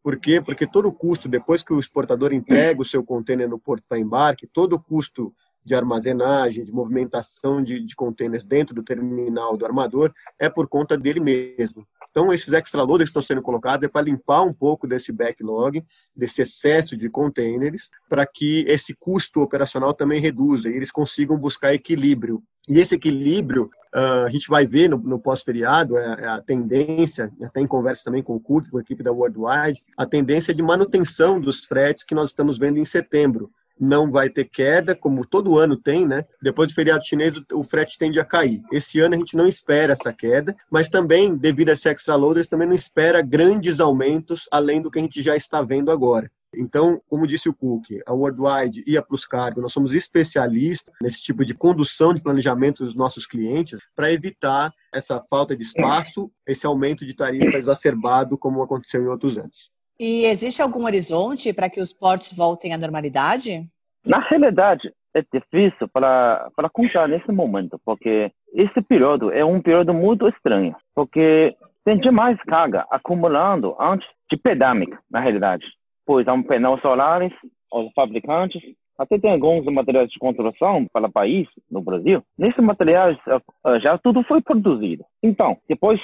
Por 0.02 0.18
quê? 0.18 0.42
Porque 0.42 0.66
todo 0.66 0.88
o 0.88 0.94
custo, 0.94 1.30
depois 1.30 1.62
que 1.62 1.74
o 1.74 1.80
exportador 1.80 2.34
entrega 2.34 2.82
o 2.82 2.86
seu 2.86 3.04
container 3.04 3.48
no 3.48 3.60
porto 3.60 3.84
para 3.88 4.00
embarque, 4.00 4.48
todo 4.48 4.74
o 4.74 4.80
custo 4.80 5.32
de 5.64 5.76
armazenagem, 5.76 6.66
de 6.66 6.72
movimentação 6.72 7.64
de, 7.64 7.80
de 7.80 7.96
containers 7.96 8.44
dentro 8.44 8.74
do 8.74 8.82
terminal 8.82 9.56
do 9.56 9.64
armador 9.64 10.12
é 10.40 10.50
por 10.50 10.68
conta 10.68 10.98
dele 10.98 11.20
mesmo. 11.20 11.88
Então, 12.12 12.32
esses 12.32 12.52
extra 12.52 12.84
loaders 12.84 13.10
que 13.10 13.12
estão 13.12 13.22
sendo 13.22 13.42
colocados 13.42 13.86
é 13.86 13.88
para 13.88 14.02
limpar 14.02 14.44
um 14.44 14.54
pouco 14.54 14.86
desse 14.86 15.12
backlog, 15.12 15.84
desse 16.16 16.42
excesso 16.42 16.98
de 16.98 17.10
containers, 17.10 17.90
para 18.10 18.26
que 18.26 18.66
esse 18.68 18.94
custo 18.94 19.42
operacional 19.42 19.94
também 19.94 20.20
reduza 20.20 20.70
e 20.70 20.76
eles 20.76 20.92
consigam 20.92 21.38
buscar 21.38 21.74
equilíbrio. 21.74 22.44
E 22.68 22.80
esse 22.80 22.94
equilíbrio, 22.94 23.72
uh, 23.96 24.26
a 24.26 24.30
gente 24.30 24.48
vai 24.48 24.68
ver 24.68 24.90
no, 24.90 24.98
no 24.98 25.20
pós-feriado, 25.20 25.98
é, 25.98 26.22
é, 26.22 26.28
a 26.28 26.42
tendência, 26.42 27.32
até 27.42 27.62
em 27.62 27.68
conversa 27.68 28.04
também 28.04 28.22
com 28.22 28.36
o 28.36 28.40
Cook, 28.40 28.70
com 28.70 28.78
a 28.78 28.82
equipe 28.82 29.02
da 29.02 29.12
Worldwide, 29.12 29.82
a 29.98 30.06
tendência 30.06 30.54
de 30.54 30.62
manutenção 30.62 31.40
dos 31.40 31.66
fretes 31.66 32.04
que 32.04 32.14
nós 32.14 32.30
estamos 32.30 32.60
vendo 32.60 32.78
em 32.78 32.86
setembro 32.86 33.50
não 33.82 34.12
vai 34.12 34.30
ter 34.30 34.46
queda, 34.46 34.96
como 34.96 35.26
todo 35.26 35.58
ano 35.58 35.76
tem, 35.76 36.06
né? 36.06 36.24
Depois 36.40 36.70
do 36.70 36.76
feriado 36.76 37.04
chinês, 37.04 37.34
o 37.52 37.64
frete 37.64 37.98
tende 37.98 38.20
a 38.20 38.24
cair. 38.24 38.62
Esse 38.72 39.00
ano 39.00 39.16
a 39.16 39.18
gente 39.18 39.36
não 39.36 39.48
espera 39.48 39.94
essa 39.94 40.14
queda, 40.14 40.56
mas 40.70 40.88
também, 40.88 41.36
devido 41.36 41.70
a 41.70 41.74
esse 41.74 41.90
extra 41.90 42.16
loaders, 42.16 42.48
também 42.48 42.68
não 42.68 42.76
espera 42.76 43.24
grandes 43.24 43.80
aumentos 43.80 44.48
além 44.52 44.82
do 44.82 44.92
que 44.92 45.00
a 45.00 45.02
gente 45.02 45.22
já 45.24 45.36
está 45.36 45.64
vendo 45.64 45.90
agora. 45.90 46.30
Então, 46.54 47.02
como 47.10 47.26
disse 47.26 47.48
o 47.48 47.54
Cook, 47.54 47.88
a 48.06 48.14
Worldwide 48.14 48.84
e 48.86 48.98
a 48.98 49.02
Plus 49.02 49.26
Cargo, 49.26 49.62
nós 49.62 49.72
somos 49.72 49.96
especialistas 49.96 50.94
nesse 51.02 51.22
tipo 51.22 51.46
de 51.46 51.54
condução 51.54 52.14
de 52.14 52.22
planejamento 52.22 52.84
dos 52.84 52.94
nossos 52.94 53.26
clientes 53.26 53.80
para 53.96 54.12
evitar 54.12 54.74
essa 54.94 55.24
falta 55.30 55.56
de 55.56 55.64
espaço, 55.64 56.30
esse 56.46 56.66
aumento 56.66 57.06
de 57.06 57.16
tarifa 57.16 57.58
exacerbado 57.58 58.38
como 58.38 58.62
aconteceu 58.62 59.02
em 59.02 59.08
outros 59.08 59.38
anos. 59.38 59.72
E 60.04 60.26
existe 60.26 60.64
algum 60.64 60.86
horizonte 60.86 61.54
para 61.54 61.70
que 61.70 61.80
os 61.80 61.94
portos 61.94 62.34
voltem 62.34 62.74
à 62.74 62.78
normalidade? 62.78 63.68
Na 64.04 64.18
realidade, 64.18 64.92
é 65.14 65.22
difícil 65.32 65.88
para, 65.94 66.50
para 66.56 66.68
contar 66.72 67.08
nesse 67.08 67.32
momento, 67.32 67.80
porque 67.86 68.32
esse 68.52 68.82
período 68.82 69.32
é 69.32 69.46
um 69.46 69.62
período 69.62 69.94
muito 69.94 70.28
estranho, 70.28 70.76
porque 70.96 71.56
tem 71.86 72.00
demais 72.00 72.36
carga 72.48 72.84
acumulando 72.90 73.76
antes 73.80 74.08
de 74.28 74.38
pandemia, 74.38 74.98
na 75.08 75.20
realidade. 75.20 75.68
Pois 76.04 76.28
há 76.28 76.34
um 76.34 76.42
pneus 76.42 76.82
solares, 76.82 77.32
os 77.72 77.94
fabricantes, 77.94 78.60
até 78.98 79.20
tem 79.20 79.32
alguns 79.32 79.64
materiais 79.66 80.10
de 80.10 80.18
construção 80.18 80.88
para 80.92 81.06
o 81.06 81.12
país, 81.12 81.48
no 81.70 81.80
Brasil. 81.80 82.24
Nesses 82.36 82.64
materiais 82.64 83.20
eh, 83.28 83.40
eh, 83.68 83.80
já 83.82 84.00
tudo 84.00 84.24
foi 84.24 84.42
produzido. 84.42 85.06
Então, 85.22 85.58
depois 85.70 86.02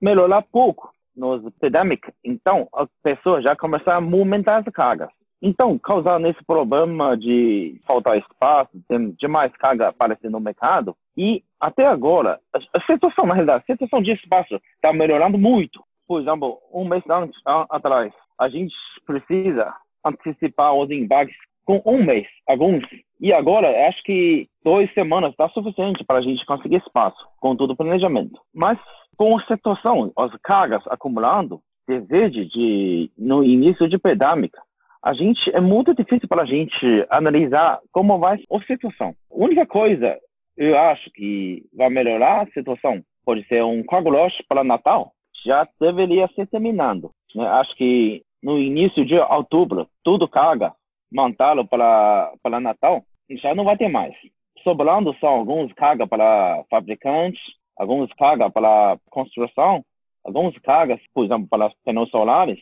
melhorar 0.00 0.42
pouco, 0.42 0.90
nos 1.16 1.44
epidemic, 1.46 2.12
então 2.24 2.68
as 2.74 2.88
pessoas 3.02 3.42
já 3.42 3.56
começaram 3.56 3.98
a 3.98 4.00
movimentar 4.00 4.60
as 4.60 4.72
cargas. 4.72 5.08
Então, 5.40 5.78
causando 5.78 6.26
esse 6.28 6.42
problema 6.44 7.16
de 7.16 7.80
faltar 7.86 8.18
espaço, 8.18 8.70
tem 8.88 9.10
demais 9.12 9.52
carga 9.56 9.88
aparecendo 9.88 10.32
no 10.32 10.40
mercado, 10.40 10.96
e 11.16 11.42
até 11.60 11.86
agora, 11.86 12.40
a 12.52 12.80
situação, 12.90 13.26
na 13.26 13.34
realidade, 13.34 13.64
a 13.68 13.72
situação 13.72 14.02
de 14.02 14.12
espaço 14.12 14.60
está 14.74 14.92
melhorando 14.92 15.38
muito. 15.38 15.82
Por 16.06 16.20
exemplo, 16.20 16.58
um 16.72 16.86
mês 16.86 17.02
antes, 17.08 17.40
atrás, 17.44 18.12
a 18.38 18.48
gente 18.48 18.74
precisa 19.06 19.74
antecipar 20.04 20.74
os 20.74 20.90
embarques 20.90 21.36
com 21.64 21.82
um 21.84 22.02
mês, 22.02 22.26
alguns. 22.46 22.84
E 23.20 23.32
agora, 23.32 23.88
acho 23.88 24.02
que 24.02 24.48
duas 24.62 24.92
semanas 24.92 25.30
está 25.30 25.48
suficiente 25.48 26.04
para 26.04 26.18
a 26.18 26.22
gente 26.22 26.44
conseguir 26.44 26.76
espaço, 26.76 27.16
com 27.40 27.56
todo 27.56 27.72
o 27.72 27.76
planejamento. 27.76 28.38
Mas 28.54 28.78
com 29.16 29.36
a 29.38 29.44
situação, 29.46 30.12
as 30.16 30.32
cargas 30.42 30.82
acumulando, 30.88 31.60
desde 31.86 32.46
de, 32.46 33.10
no 33.16 33.42
início 33.42 33.88
de 33.88 33.98
pandemia, 33.98 34.50
a 35.02 35.14
gente 35.14 35.50
é 35.54 35.60
muito 35.60 35.94
difícil 35.94 36.28
para 36.28 36.42
a 36.42 36.46
gente 36.46 37.06
analisar 37.08 37.78
como 37.92 38.18
vai 38.18 38.38
a 38.50 38.60
situação. 38.62 39.14
A 39.30 39.34
única 39.34 39.64
coisa, 39.64 40.18
eu 40.56 40.76
acho 40.78 41.10
que 41.12 41.64
vai 41.72 41.88
melhorar 41.88 42.42
a 42.42 42.50
situação, 42.50 43.02
pode 43.24 43.46
ser 43.46 43.62
um 43.62 43.84
cargo 43.84 44.10
para 44.48 44.64
Natal, 44.64 45.12
já 45.44 45.66
deveria 45.80 46.28
ser 46.34 46.46
terminando. 46.48 47.12
Né? 47.34 47.46
Acho 47.46 47.74
que 47.76 48.22
no 48.42 48.58
início 48.58 49.04
de 49.04 49.14
outubro, 49.16 49.88
tudo 50.02 50.28
carga, 50.28 50.72
montá-lo 51.12 51.66
para, 51.66 52.32
para 52.42 52.60
Natal, 52.60 53.04
já 53.30 53.54
não 53.54 53.64
vai 53.64 53.76
ter 53.76 53.88
mais. 53.88 54.14
Sobrando 54.62 55.14
só 55.20 55.28
alguns 55.28 55.72
cargas 55.72 56.08
para 56.08 56.64
fabricantes, 56.70 57.40
algumas 57.76 58.12
cargas 58.14 58.52
para 58.52 58.98
construção, 59.10 59.84
algumas 60.24 60.56
cargas, 60.58 61.00
por 61.14 61.24
exemplo, 61.24 61.46
para 61.48 61.70
pneus 61.84 62.10
solares. 62.10 62.58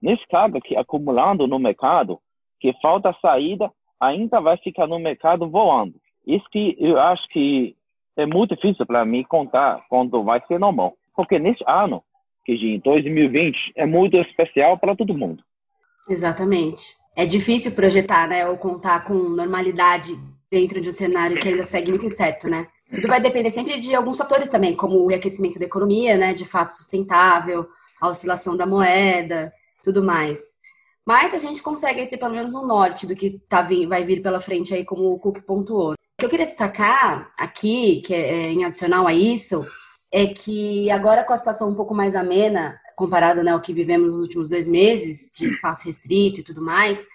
Nesse 0.00 0.26
carga 0.28 0.60
que 0.60 0.76
acumulando 0.76 1.46
no 1.46 1.58
mercado, 1.58 2.20
que 2.60 2.74
falta 2.82 3.16
saída, 3.22 3.70
ainda 4.00 4.40
vai 4.40 4.56
ficar 4.58 4.86
no 4.86 4.98
mercado 4.98 5.48
voando. 5.48 5.94
Isso 6.26 6.44
que 6.50 6.76
eu 6.78 6.98
acho 6.98 7.26
que 7.28 7.76
é 8.16 8.26
muito 8.26 8.54
difícil 8.54 8.84
para 8.86 9.04
mim 9.04 9.22
contar 9.22 9.84
quando 9.88 10.22
vai 10.22 10.42
ser 10.46 10.58
normal. 10.58 10.94
Porque 11.14 11.38
nesse 11.38 11.62
ano, 11.66 12.02
que 12.44 12.52
em 12.52 12.78
2020, 12.78 13.72
é 13.74 13.86
muito 13.86 14.18
especial 14.20 14.78
para 14.78 14.94
todo 14.94 15.16
mundo. 15.16 15.42
Exatamente. 16.08 16.95
É 17.16 17.24
difícil 17.24 17.72
projetar, 17.72 18.28
né, 18.28 18.46
ou 18.46 18.58
contar 18.58 19.04
com 19.04 19.14
normalidade 19.14 20.20
dentro 20.50 20.80
de 20.82 20.90
um 20.90 20.92
cenário 20.92 21.40
que 21.40 21.48
ainda 21.48 21.64
segue 21.64 21.90
muito 21.90 22.04
incerto, 22.04 22.46
né? 22.46 22.66
Tudo 22.92 23.08
vai 23.08 23.20
depender 23.20 23.50
sempre 23.50 23.80
de 23.80 23.94
alguns 23.94 24.18
fatores 24.18 24.48
também, 24.48 24.76
como 24.76 24.98
o 24.98 25.06
reaquecimento 25.08 25.58
da 25.58 25.64
economia, 25.64 26.16
né, 26.18 26.34
de 26.34 26.44
fato 26.44 26.74
sustentável, 26.74 27.66
a 28.00 28.08
oscilação 28.08 28.54
da 28.54 28.66
moeda, 28.66 29.50
tudo 29.82 30.02
mais. 30.02 30.56
Mas 31.06 31.32
a 31.32 31.38
gente 31.38 31.62
consegue 31.62 32.06
ter 32.06 32.18
pelo 32.18 32.34
menos 32.34 32.52
um 32.52 32.66
norte 32.66 33.06
do 33.06 33.16
que 33.16 33.40
tá, 33.48 33.66
vai 33.88 34.04
vir 34.04 34.20
pela 34.20 34.38
frente 34.38 34.74
aí, 34.74 34.84
como 34.84 35.10
o 35.10 35.18
Cook 35.18 35.40
pontuou. 35.42 35.92
O 35.92 35.96
que 36.18 36.26
eu 36.26 36.30
queria 36.30 36.46
destacar 36.46 37.32
aqui, 37.38 38.02
que 38.04 38.14
é, 38.14 38.28
é 38.28 38.52
em 38.52 38.64
adicional 38.64 39.06
a 39.06 39.14
isso, 39.14 39.66
é 40.12 40.26
que 40.26 40.90
agora 40.90 41.24
com 41.24 41.32
a 41.32 41.36
situação 41.36 41.70
um 41.70 41.74
pouco 41.74 41.94
mais 41.94 42.14
amena, 42.14 42.78
comparado 42.96 43.44
né, 43.44 43.52
ao 43.52 43.60
que 43.60 43.72
vivemos 43.72 44.12
nos 44.12 44.22
últimos 44.22 44.48
dois 44.48 44.66
meses, 44.66 45.30
de 45.32 45.46
espaço 45.46 45.84
restrito 45.84 46.40
e 46.40 46.42
tudo 46.42 46.62
mais, 46.62 47.06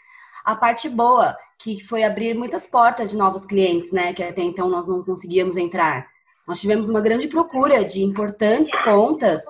a 0.46 0.56
parte 0.56 0.88
boa 0.88 1.36
que 1.58 1.84
foi 1.84 2.04
abrir 2.04 2.36
muitas 2.36 2.66
portas 2.66 3.12
de 3.12 3.18
novos 3.18 3.46
clientes, 3.46 3.92
né? 3.92 4.14
Que 4.14 4.24
até 4.24 4.42
então 4.42 4.70
nós 4.70 4.88
não 4.88 5.04
conseguíamos 5.04 5.58
entrar. 5.58 6.08
Nós 6.48 6.60
tivemos 6.60 6.90
uma 6.90 7.00
grande 7.00 7.28
procura 7.28 7.86
de 7.86 8.04
importantes 8.04 8.74
pontas 8.84 9.44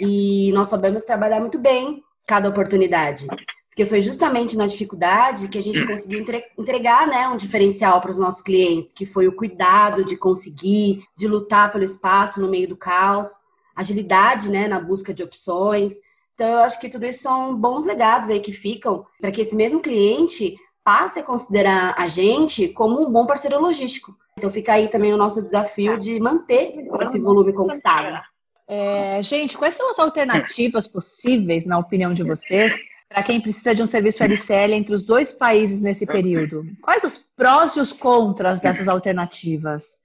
e 0.00 0.50
nós 0.52 0.68
sabemos 0.68 1.04
trabalhar 1.04 1.40
muito 1.40 1.58
bem 1.58 2.02
cada 2.26 2.48
oportunidade. 2.48 3.26
Porque 3.68 3.84
foi 3.86 4.00
justamente 4.00 4.56
na 4.56 4.66
dificuldade 4.66 5.48
que 5.48 5.58
a 5.58 5.62
gente 5.62 5.86
conseguiu 5.86 6.24
entregar 6.58 7.06
né, 7.06 7.28
um 7.28 7.36
diferencial 7.36 8.00
para 8.00 8.10
os 8.10 8.18
nossos 8.18 8.42
clientes, 8.42 8.92
que 8.92 9.06
foi 9.06 9.28
o 9.28 9.36
cuidado 9.36 10.04
de 10.04 10.16
conseguir, 10.16 11.04
de 11.16 11.28
lutar 11.28 11.70
pelo 11.70 11.84
espaço 11.84 12.40
no 12.40 12.48
meio 12.48 12.68
do 12.68 12.76
caos, 12.76 13.28
agilidade 13.74 14.48
né, 14.48 14.68
na 14.68 14.80
busca 14.80 15.12
de 15.12 15.22
opções. 15.22 15.94
Então, 16.34 16.48
eu 16.48 16.58
acho 16.60 16.80
que 16.80 16.88
tudo 16.88 17.06
isso 17.06 17.22
são 17.22 17.54
bons 17.54 17.84
legados 17.84 18.28
aí 18.28 18.40
que 18.40 18.52
ficam 18.52 19.04
para 19.20 19.30
que 19.30 19.42
esse 19.42 19.54
mesmo 19.54 19.80
cliente 19.80 20.56
passe 20.84 21.20
a 21.20 21.22
considerar 21.22 21.94
a 21.96 22.08
gente 22.08 22.68
como 22.68 23.00
um 23.00 23.10
bom 23.10 23.26
parceiro 23.26 23.60
logístico. 23.60 24.16
Então 24.36 24.50
fica 24.50 24.72
aí 24.72 24.88
também 24.88 25.12
o 25.12 25.16
nosso 25.16 25.42
desafio 25.42 25.98
de 25.98 26.18
manter 26.18 26.74
esse 27.02 27.18
volume 27.18 27.52
conquistado. 27.52 28.18
É, 28.66 29.20
gente, 29.22 29.58
quais 29.58 29.74
são 29.74 29.90
as 29.90 29.98
alternativas 29.98 30.88
possíveis, 30.88 31.66
na 31.66 31.78
opinião 31.78 32.14
de 32.14 32.22
vocês, 32.22 32.80
para 33.08 33.22
quem 33.22 33.40
precisa 33.40 33.74
de 33.74 33.82
um 33.82 33.86
serviço 33.86 34.22
LCL 34.22 34.72
entre 34.72 34.94
os 34.94 35.04
dois 35.04 35.32
países 35.32 35.82
nesse 35.82 36.06
período? 36.06 36.64
Quais 36.80 37.02
os 37.02 37.18
prós 37.18 37.76
e 37.76 37.80
os 37.80 37.92
contras 37.92 38.60
dessas 38.60 38.88
alternativas? 38.88 39.99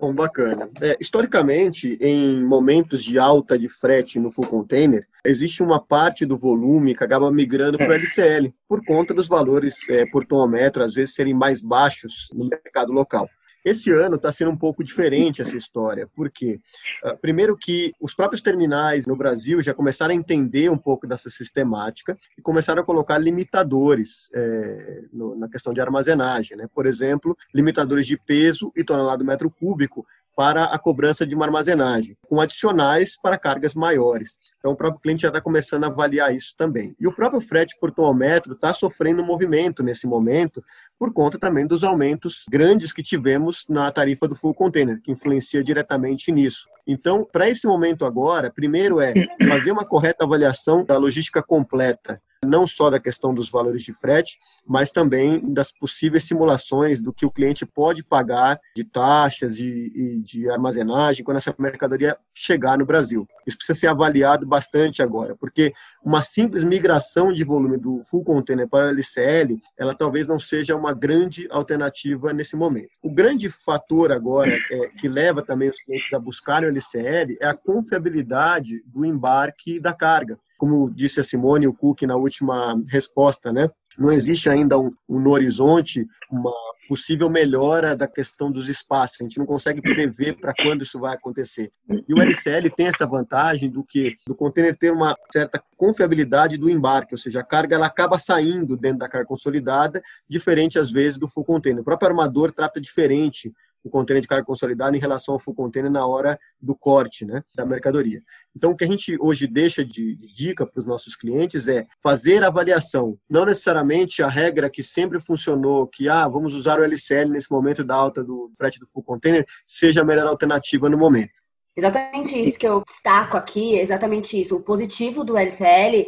Bom, 0.00 0.14
bacana. 0.14 0.70
É, 0.80 0.96
historicamente, 0.98 1.98
em 2.00 2.42
momentos 2.42 3.04
de 3.04 3.18
alta 3.18 3.58
de 3.58 3.68
frete 3.68 4.18
no 4.18 4.30
full 4.30 4.46
container, 4.46 5.06
existe 5.22 5.62
uma 5.62 5.78
parte 5.78 6.24
do 6.24 6.38
volume 6.38 6.94
que 6.94 7.04
acaba 7.04 7.30
migrando 7.30 7.76
para 7.76 7.90
o 7.90 7.92
LCL, 7.92 8.50
por 8.66 8.82
conta 8.82 9.12
dos 9.12 9.28
valores 9.28 9.76
é, 9.90 10.06
por 10.06 10.24
tonometro, 10.24 10.82
às 10.82 10.94
vezes, 10.94 11.14
serem 11.14 11.34
mais 11.34 11.60
baixos 11.60 12.30
no 12.32 12.48
mercado 12.48 12.94
local. 12.94 13.28
Esse 13.64 13.90
ano 13.90 14.16
está 14.16 14.30
sendo 14.32 14.50
um 14.50 14.56
pouco 14.56 14.82
diferente 14.82 15.42
essa 15.42 15.56
história, 15.56 16.08
porque 16.14 16.60
uh, 17.04 17.16
primeiro 17.18 17.56
que 17.56 17.92
os 18.00 18.14
próprios 18.14 18.40
terminais 18.40 19.06
no 19.06 19.16
Brasil 19.16 19.62
já 19.62 19.74
começaram 19.74 20.12
a 20.12 20.16
entender 20.16 20.70
um 20.70 20.78
pouco 20.78 21.06
dessa 21.06 21.28
sistemática 21.30 22.16
e 22.38 22.42
começaram 22.42 22.82
a 22.82 22.84
colocar 22.84 23.18
limitadores 23.18 24.30
é, 24.34 25.02
no, 25.12 25.36
na 25.36 25.48
questão 25.48 25.72
de 25.72 25.80
armazenagem, 25.80 26.56
né? 26.56 26.68
Por 26.74 26.86
exemplo, 26.86 27.36
limitadores 27.54 28.06
de 28.06 28.16
peso 28.16 28.72
e 28.76 28.84
tonelada 28.84 29.24
metro 29.24 29.50
cúbico 29.50 30.06
para 30.40 30.64
a 30.64 30.78
cobrança 30.78 31.26
de 31.26 31.34
uma 31.34 31.44
armazenagem, 31.44 32.16
com 32.26 32.40
adicionais 32.40 33.14
para 33.20 33.36
cargas 33.36 33.74
maiores. 33.74 34.38
Então, 34.58 34.72
o 34.72 34.76
próprio 34.76 34.98
cliente 34.98 35.22
já 35.22 35.28
está 35.28 35.38
começando 35.38 35.84
a 35.84 35.88
avaliar 35.88 36.34
isso 36.34 36.54
também. 36.56 36.96
E 36.98 37.06
o 37.06 37.14
próprio 37.14 37.42
frete 37.42 37.76
por 37.78 37.90
tonelômetro 37.92 38.54
está 38.54 38.72
sofrendo 38.72 39.22
um 39.22 39.26
movimento 39.26 39.82
nesse 39.82 40.06
momento, 40.06 40.64
por 41.00 41.14
conta 41.14 41.38
também 41.38 41.66
dos 41.66 41.82
aumentos 41.82 42.44
grandes 42.46 42.92
que 42.92 43.02
tivemos 43.02 43.64
na 43.66 43.90
tarifa 43.90 44.28
do 44.28 44.36
full 44.36 44.52
container, 44.52 45.00
que 45.00 45.10
influencia 45.10 45.64
diretamente 45.64 46.30
nisso. 46.30 46.68
Então, 46.86 47.26
para 47.32 47.48
esse 47.48 47.66
momento 47.66 48.04
agora, 48.04 48.52
primeiro 48.54 49.00
é 49.00 49.14
fazer 49.48 49.72
uma 49.72 49.86
correta 49.86 50.26
avaliação 50.26 50.84
da 50.84 50.98
logística 50.98 51.42
completa 51.42 52.20
não 52.44 52.66
só 52.66 52.88
da 52.88 52.98
questão 52.98 53.34
dos 53.34 53.50
valores 53.50 53.82
de 53.82 53.92
frete, 53.92 54.38
mas 54.66 54.90
também 54.90 55.52
das 55.52 55.70
possíveis 55.70 56.24
simulações 56.24 56.98
do 56.98 57.12
que 57.12 57.26
o 57.26 57.30
cliente 57.30 57.66
pode 57.66 58.02
pagar 58.02 58.58
de 58.74 58.82
taxas 58.82 59.58
e, 59.58 59.92
e 59.94 60.20
de 60.20 60.48
armazenagem 60.48 61.22
quando 61.22 61.36
essa 61.36 61.54
mercadoria 61.58 62.16
chegar 62.32 62.78
no 62.78 62.86
Brasil. 62.86 63.28
Isso 63.46 63.58
precisa 63.58 63.78
ser 63.78 63.86
avaliado 63.88 64.46
bastante 64.46 65.02
agora, 65.02 65.36
porque 65.36 65.74
uma 66.02 66.22
simples 66.22 66.64
migração 66.64 67.30
de 67.30 67.44
volume 67.44 67.76
do 67.76 68.02
full 68.04 68.24
container 68.24 68.66
para 68.66 68.86
o 68.86 68.90
LCL, 68.90 69.60
ela 69.78 69.94
talvez 69.94 70.26
não 70.26 70.38
seja 70.38 70.74
uma 70.74 70.94
grande 70.94 71.46
alternativa 71.50 72.32
nesse 72.32 72.56
momento. 72.56 72.90
O 73.02 73.12
grande 73.12 73.50
fator 73.50 74.10
agora 74.10 74.58
é, 74.70 74.88
que 74.88 75.08
leva 75.08 75.42
também 75.42 75.68
os 75.68 75.80
clientes 75.82 76.10
a 76.14 76.18
buscarem 76.18 76.68
o 76.68 76.72
LCL 76.72 77.36
é 77.38 77.46
a 77.46 77.54
confiabilidade 77.54 78.82
do 78.86 79.04
embarque 79.04 79.78
da 79.78 79.92
carga 79.92 80.38
como 80.60 80.90
disse 80.90 81.18
a 81.18 81.24
Simone 81.24 81.64
e 81.64 81.68
o 81.68 81.72
Cook 81.72 82.02
na 82.02 82.16
última 82.16 82.78
resposta, 82.86 83.50
né? 83.50 83.70
Não 83.98 84.12
existe 84.12 84.50
ainda 84.50 84.78
um, 84.78 84.92
um, 85.08 85.18
no 85.18 85.30
horizonte 85.30 86.06
uma 86.30 86.52
possível 86.86 87.30
melhora 87.30 87.96
da 87.96 88.06
questão 88.06 88.52
dos 88.52 88.68
espaços. 88.68 89.16
A 89.20 89.24
gente 89.24 89.38
não 89.38 89.46
consegue 89.46 89.80
prever 89.80 90.38
para 90.38 90.52
quando 90.52 90.82
isso 90.82 91.00
vai 91.00 91.14
acontecer. 91.14 91.72
E 92.06 92.12
o 92.12 92.20
LCL 92.20 92.68
tem 92.76 92.88
essa 92.88 93.06
vantagem 93.06 93.70
do 93.70 93.82
que 93.82 94.16
do 94.26 94.34
container 94.34 94.76
ter 94.76 94.92
uma 94.92 95.16
certa 95.32 95.62
confiabilidade 95.78 96.58
do 96.58 96.68
embarque, 96.68 97.14
ou 97.14 97.18
seja, 97.18 97.40
a 97.40 97.44
carga 97.44 97.76
ela 97.76 97.86
acaba 97.86 98.18
saindo 98.18 98.76
dentro 98.76 98.98
da 98.98 99.08
carga 99.08 99.26
consolidada, 99.26 100.02
diferente 100.28 100.78
às 100.78 100.92
vezes 100.92 101.18
do 101.18 101.26
full 101.26 101.44
container. 101.44 101.80
O 101.80 101.84
próprio 101.84 102.10
armador 102.10 102.52
trata 102.52 102.78
diferente 102.78 103.50
o 103.82 103.90
container 103.90 104.20
de 104.20 104.28
carga 104.28 104.44
consolidada 104.44 104.96
em 104.96 105.00
relação 105.00 105.34
ao 105.34 105.40
full 105.40 105.54
container 105.54 105.90
na 105.90 106.06
hora 106.06 106.38
do 106.60 106.74
corte 106.74 107.24
né, 107.24 107.42
da 107.54 107.64
mercadoria. 107.64 108.22
Então, 108.54 108.72
o 108.72 108.76
que 108.76 108.84
a 108.84 108.86
gente 108.86 109.16
hoje 109.20 109.46
deixa 109.46 109.84
de, 109.84 110.16
de 110.16 110.34
dica 110.34 110.66
para 110.66 110.80
os 110.80 110.86
nossos 110.86 111.16
clientes 111.16 111.68
é 111.68 111.86
fazer 112.02 112.44
avaliação, 112.44 113.16
não 113.28 113.44
necessariamente 113.44 114.22
a 114.22 114.28
regra 114.28 114.68
que 114.68 114.82
sempre 114.82 115.20
funcionou, 115.20 115.86
que 115.86 116.08
ah, 116.08 116.26
vamos 116.28 116.54
usar 116.54 116.78
o 116.80 116.84
LCL 116.84 117.30
nesse 117.30 117.50
momento 117.50 117.84
da 117.84 117.94
alta 117.94 118.22
do 118.22 118.50
frete 118.56 118.78
do 118.78 118.86
full 118.86 119.02
container, 119.02 119.46
seja 119.66 120.02
a 120.02 120.04
melhor 120.04 120.26
alternativa 120.26 120.88
no 120.88 120.98
momento. 120.98 121.32
Exatamente 121.76 122.36
isso 122.40 122.58
que 122.58 122.66
eu 122.66 122.82
destaco 122.86 123.36
aqui, 123.36 123.78
é 123.78 123.82
exatamente 123.82 124.38
isso. 124.38 124.56
O 124.56 124.62
positivo 124.62 125.24
do 125.24 125.38
LCL 125.38 126.06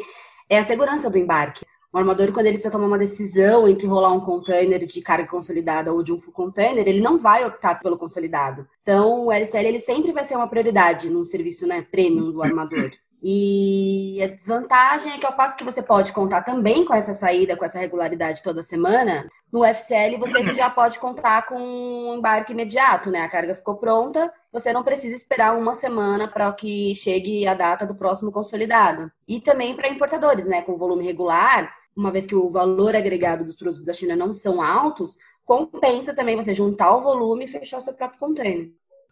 é 0.48 0.58
a 0.58 0.64
segurança 0.64 1.08
do 1.08 1.16
embarque. 1.16 1.64
O 1.92 1.98
armador, 1.98 2.32
quando 2.32 2.46
ele 2.46 2.54
precisa 2.54 2.72
tomar 2.72 2.86
uma 2.86 2.96
decisão 2.96 3.68
entre 3.68 3.86
rolar 3.86 4.12
um 4.12 4.20
container 4.20 4.84
de 4.86 5.02
carga 5.02 5.28
consolidada 5.28 5.92
ou 5.92 6.02
de 6.02 6.10
um 6.10 6.18
full 6.18 6.32
container, 6.32 6.88
ele 6.88 7.02
não 7.02 7.18
vai 7.18 7.44
optar 7.44 7.74
pelo 7.80 7.98
consolidado. 7.98 8.66
Então, 8.82 9.26
o 9.26 9.32
LCL 9.32 9.66
ele 9.66 9.80
sempre 9.80 10.10
vai 10.10 10.24
ser 10.24 10.36
uma 10.36 10.48
prioridade 10.48 11.10
num 11.10 11.26
serviço 11.26 11.66
né, 11.66 11.82
premium 11.82 12.32
do 12.32 12.42
armador. 12.42 12.92
E 13.22 14.18
a 14.20 14.26
desvantagem 14.26 15.12
é 15.12 15.18
que 15.18 15.24
ao 15.24 15.34
passo 15.34 15.56
que 15.56 15.62
você 15.62 15.80
pode 15.80 16.12
contar 16.12 16.42
também 16.42 16.84
com 16.84 16.92
essa 16.92 17.14
saída, 17.14 17.56
com 17.56 17.64
essa 17.64 17.78
regularidade 17.78 18.42
toda 18.42 18.64
semana, 18.64 19.28
no 19.52 19.64
FCL 19.64 20.18
você 20.18 20.50
já 20.50 20.68
pode 20.68 20.98
contar 20.98 21.46
com 21.46 21.54
um 21.54 22.16
embarque 22.16 22.52
imediato, 22.52 23.10
né? 23.10 23.20
A 23.20 23.28
carga 23.28 23.54
ficou 23.54 23.76
pronta, 23.76 24.32
você 24.52 24.72
não 24.72 24.82
precisa 24.82 25.14
esperar 25.14 25.56
uma 25.56 25.74
semana 25.76 26.26
para 26.26 26.50
que 26.52 26.92
chegue 26.96 27.46
a 27.46 27.54
data 27.54 27.86
do 27.86 27.94
próximo 27.94 28.32
consolidado. 28.32 29.12
E 29.28 29.40
também 29.40 29.76
para 29.76 29.88
importadores, 29.88 30.46
né? 30.46 30.62
Com 30.62 30.76
volume 30.76 31.04
regular, 31.04 31.72
uma 31.96 32.10
vez 32.10 32.26
que 32.26 32.34
o 32.34 32.48
valor 32.50 32.94
agregado 32.94 33.44
dos 33.44 33.56
produtos 33.56 33.84
da 33.84 33.92
China 33.92 34.16
não 34.16 34.32
são 34.32 34.62
altos, 34.62 35.16
compensa 35.44 36.14
também 36.14 36.36
você 36.36 36.54
juntar 36.54 36.96
o 36.96 37.00
volume 37.00 37.44
e 37.44 37.48
fechar 37.48 37.80
seu 37.80 37.94
próprio 37.94 38.18
container. 38.18 38.70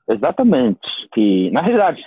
Exatamente. 0.09 0.81
Que, 1.13 1.51
na 1.51 1.61
realidade, 1.61 2.03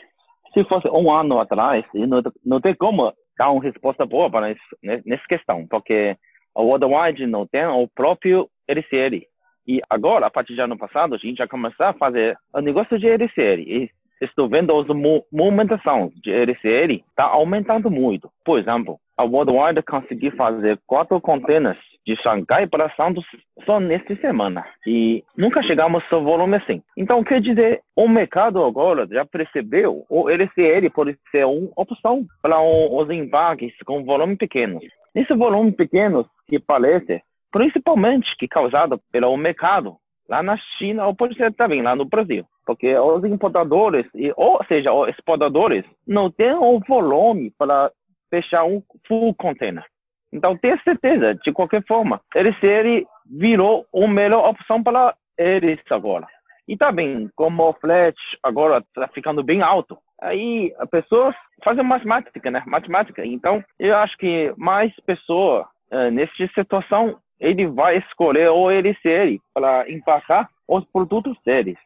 se 0.54 0.64
fosse 0.66 0.88
um 0.90 1.14
ano 1.14 1.40
atrás, 1.40 1.86
não, 1.94 2.22
não 2.46 2.62
tem 2.62 2.76
como 2.76 3.14
dar 3.38 3.52
uma 3.52 3.64
resposta 3.64 4.06
boa 4.06 4.30
para 4.30 4.52
isso, 4.52 4.62
nessa 4.82 5.24
questão, 5.28 5.66
porque 5.68 6.16
o 6.56 6.64
Worldwide 6.64 7.26
não 7.26 7.48
tem 7.48 7.66
o 7.66 7.88
próprio 7.88 8.50
LCL. 8.68 9.28
E 9.66 9.80
agora, 9.90 10.28
a 10.28 10.32
partir 10.32 10.54
de 10.54 10.62
ano 10.62 10.78
passado, 10.78 11.16
a 11.16 11.18
gente 11.18 11.38
já 11.38 11.48
começou 11.48 11.86
a 11.86 11.94
fazer 11.94 12.38
o 12.54 12.60
negócio 12.60 13.00
de 13.00 13.08
LCL. 13.08 13.62
E 13.62 13.90
estou 14.24 14.50
vendo 14.50 14.78
as 14.78 14.88
movimentações 15.32 16.12
de 16.22 16.32
LCL 16.32 17.04
está 17.10 17.26
aumentando 17.26 17.90
muito. 17.90 18.30
Por 18.46 18.60
exemplo, 18.60 19.00
a 19.18 19.24
Worldwide 19.24 19.82
conseguiu 19.84 20.32
fazer 20.36 20.80
quatro 20.88 21.20
containers 21.22 21.78
de 22.06 22.16
Xangai 22.22 22.68
para 22.68 22.94
Santos 22.96 23.26
só 23.66 23.80
nesta 23.80 24.16
semana. 24.18 24.66
E 24.86 25.24
nunca 25.38 25.64
chegamos 25.64 26.04
a 26.12 26.18
volume 26.18 26.58
assim. 26.58 26.82
Então, 26.98 27.24
quer 27.24 27.40
dizer, 27.42 27.82
o 27.96 28.08
mercado 28.08 28.64
agora 28.64 29.08
já 29.08 29.26
percebeu 29.26 30.06
o 30.10 30.30
LCL 30.30 30.90
pode 30.94 31.18
ser 31.32 31.46
uma 31.46 31.70
opção 31.76 32.26
para 32.42 32.60
os 32.62 33.10
embarques 33.10 33.74
com 33.86 34.04
volume 34.04 34.36
pequeno. 34.36 34.80
Nesse 35.16 35.34
volume 35.34 35.72
pequeno 35.72 36.26
que 36.48 36.60
parece, 36.60 37.22
principalmente 37.52 38.36
que 38.38 38.48
causado 38.48 39.00
pelo 39.12 39.38
mercado 39.38 39.96
lá 40.28 40.42
na 40.42 40.58
China 40.78 41.06
ou 41.08 41.16
pode 41.16 41.36
ser 41.36 41.54
também 41.54 41.82
lá 41.82 41.96
no 41.96 42.06
Brasil. 42.06 42.46
Porque 42.66 42.96
os 42.96 43.24
importadores, 43.26 44.06
ou 44.36 44.64
seja, 44.68 44.94
os 44.94 45.10
exportadores, 45.10 45.84
não 46.08 46.32
têm 46.32 46.54
o 46.54 46.80
volume 46.80 47.52
para 47.58 47.92
fechar 48.30 48.64
um 48.64 48.82
full 49.08 49.34
container. 49.36 49.86
Então, 50.32 50.58
tenha 50.58 50.82
certeza, 50.84 51.36
de 51.36 51.52
qualquer 51.52 51.84
forma, 51.86 52.20
LCL 52.36 53.06
virou 53.30 53.86
a 53.94 54.08
melhor 54.08 54.50
opção 54.50 54.82
para 54.82 55.14
eles 55.38 55.80
agora. 55.92 56.26
E 56.68 56.78
também, 56.78 57.30
como 57.36 57.70
o 57.70 57.74
flat 57.74 58.16
agora 58.42 58.80
está 58.80 59.08
ficando 59.10 59.44
bem 59.44 59.62
alto, 59.62 59.98
aí 60.22 60.74
as 60.80 60.90
pessoas 60.90 61.36
fazem 61.64 61.84
matemática, 61.84 62.50
né? 62.50 62.64
Matemática. 62.66 63.26
Então, 63.26 63.64
eu 63.78 63.96
acho 63.98 64.18
que 64.18 64.54
mais 64.58 64.92
pessoas, 65.06 65.66
uh, 65.92 66.10
nessa 66.10 66.34
situação, 66.56 67.20
ele 67.40 67.68
vai 67.68 67.98
escolher 67.98 68.50
o 68.50 68.70
LCL 68.70 69.42
para 69.54 69.90
empacar 69.92 70.50
os 70.68 70.86
produtos 70.86 71.38
deles. 71.46 71.78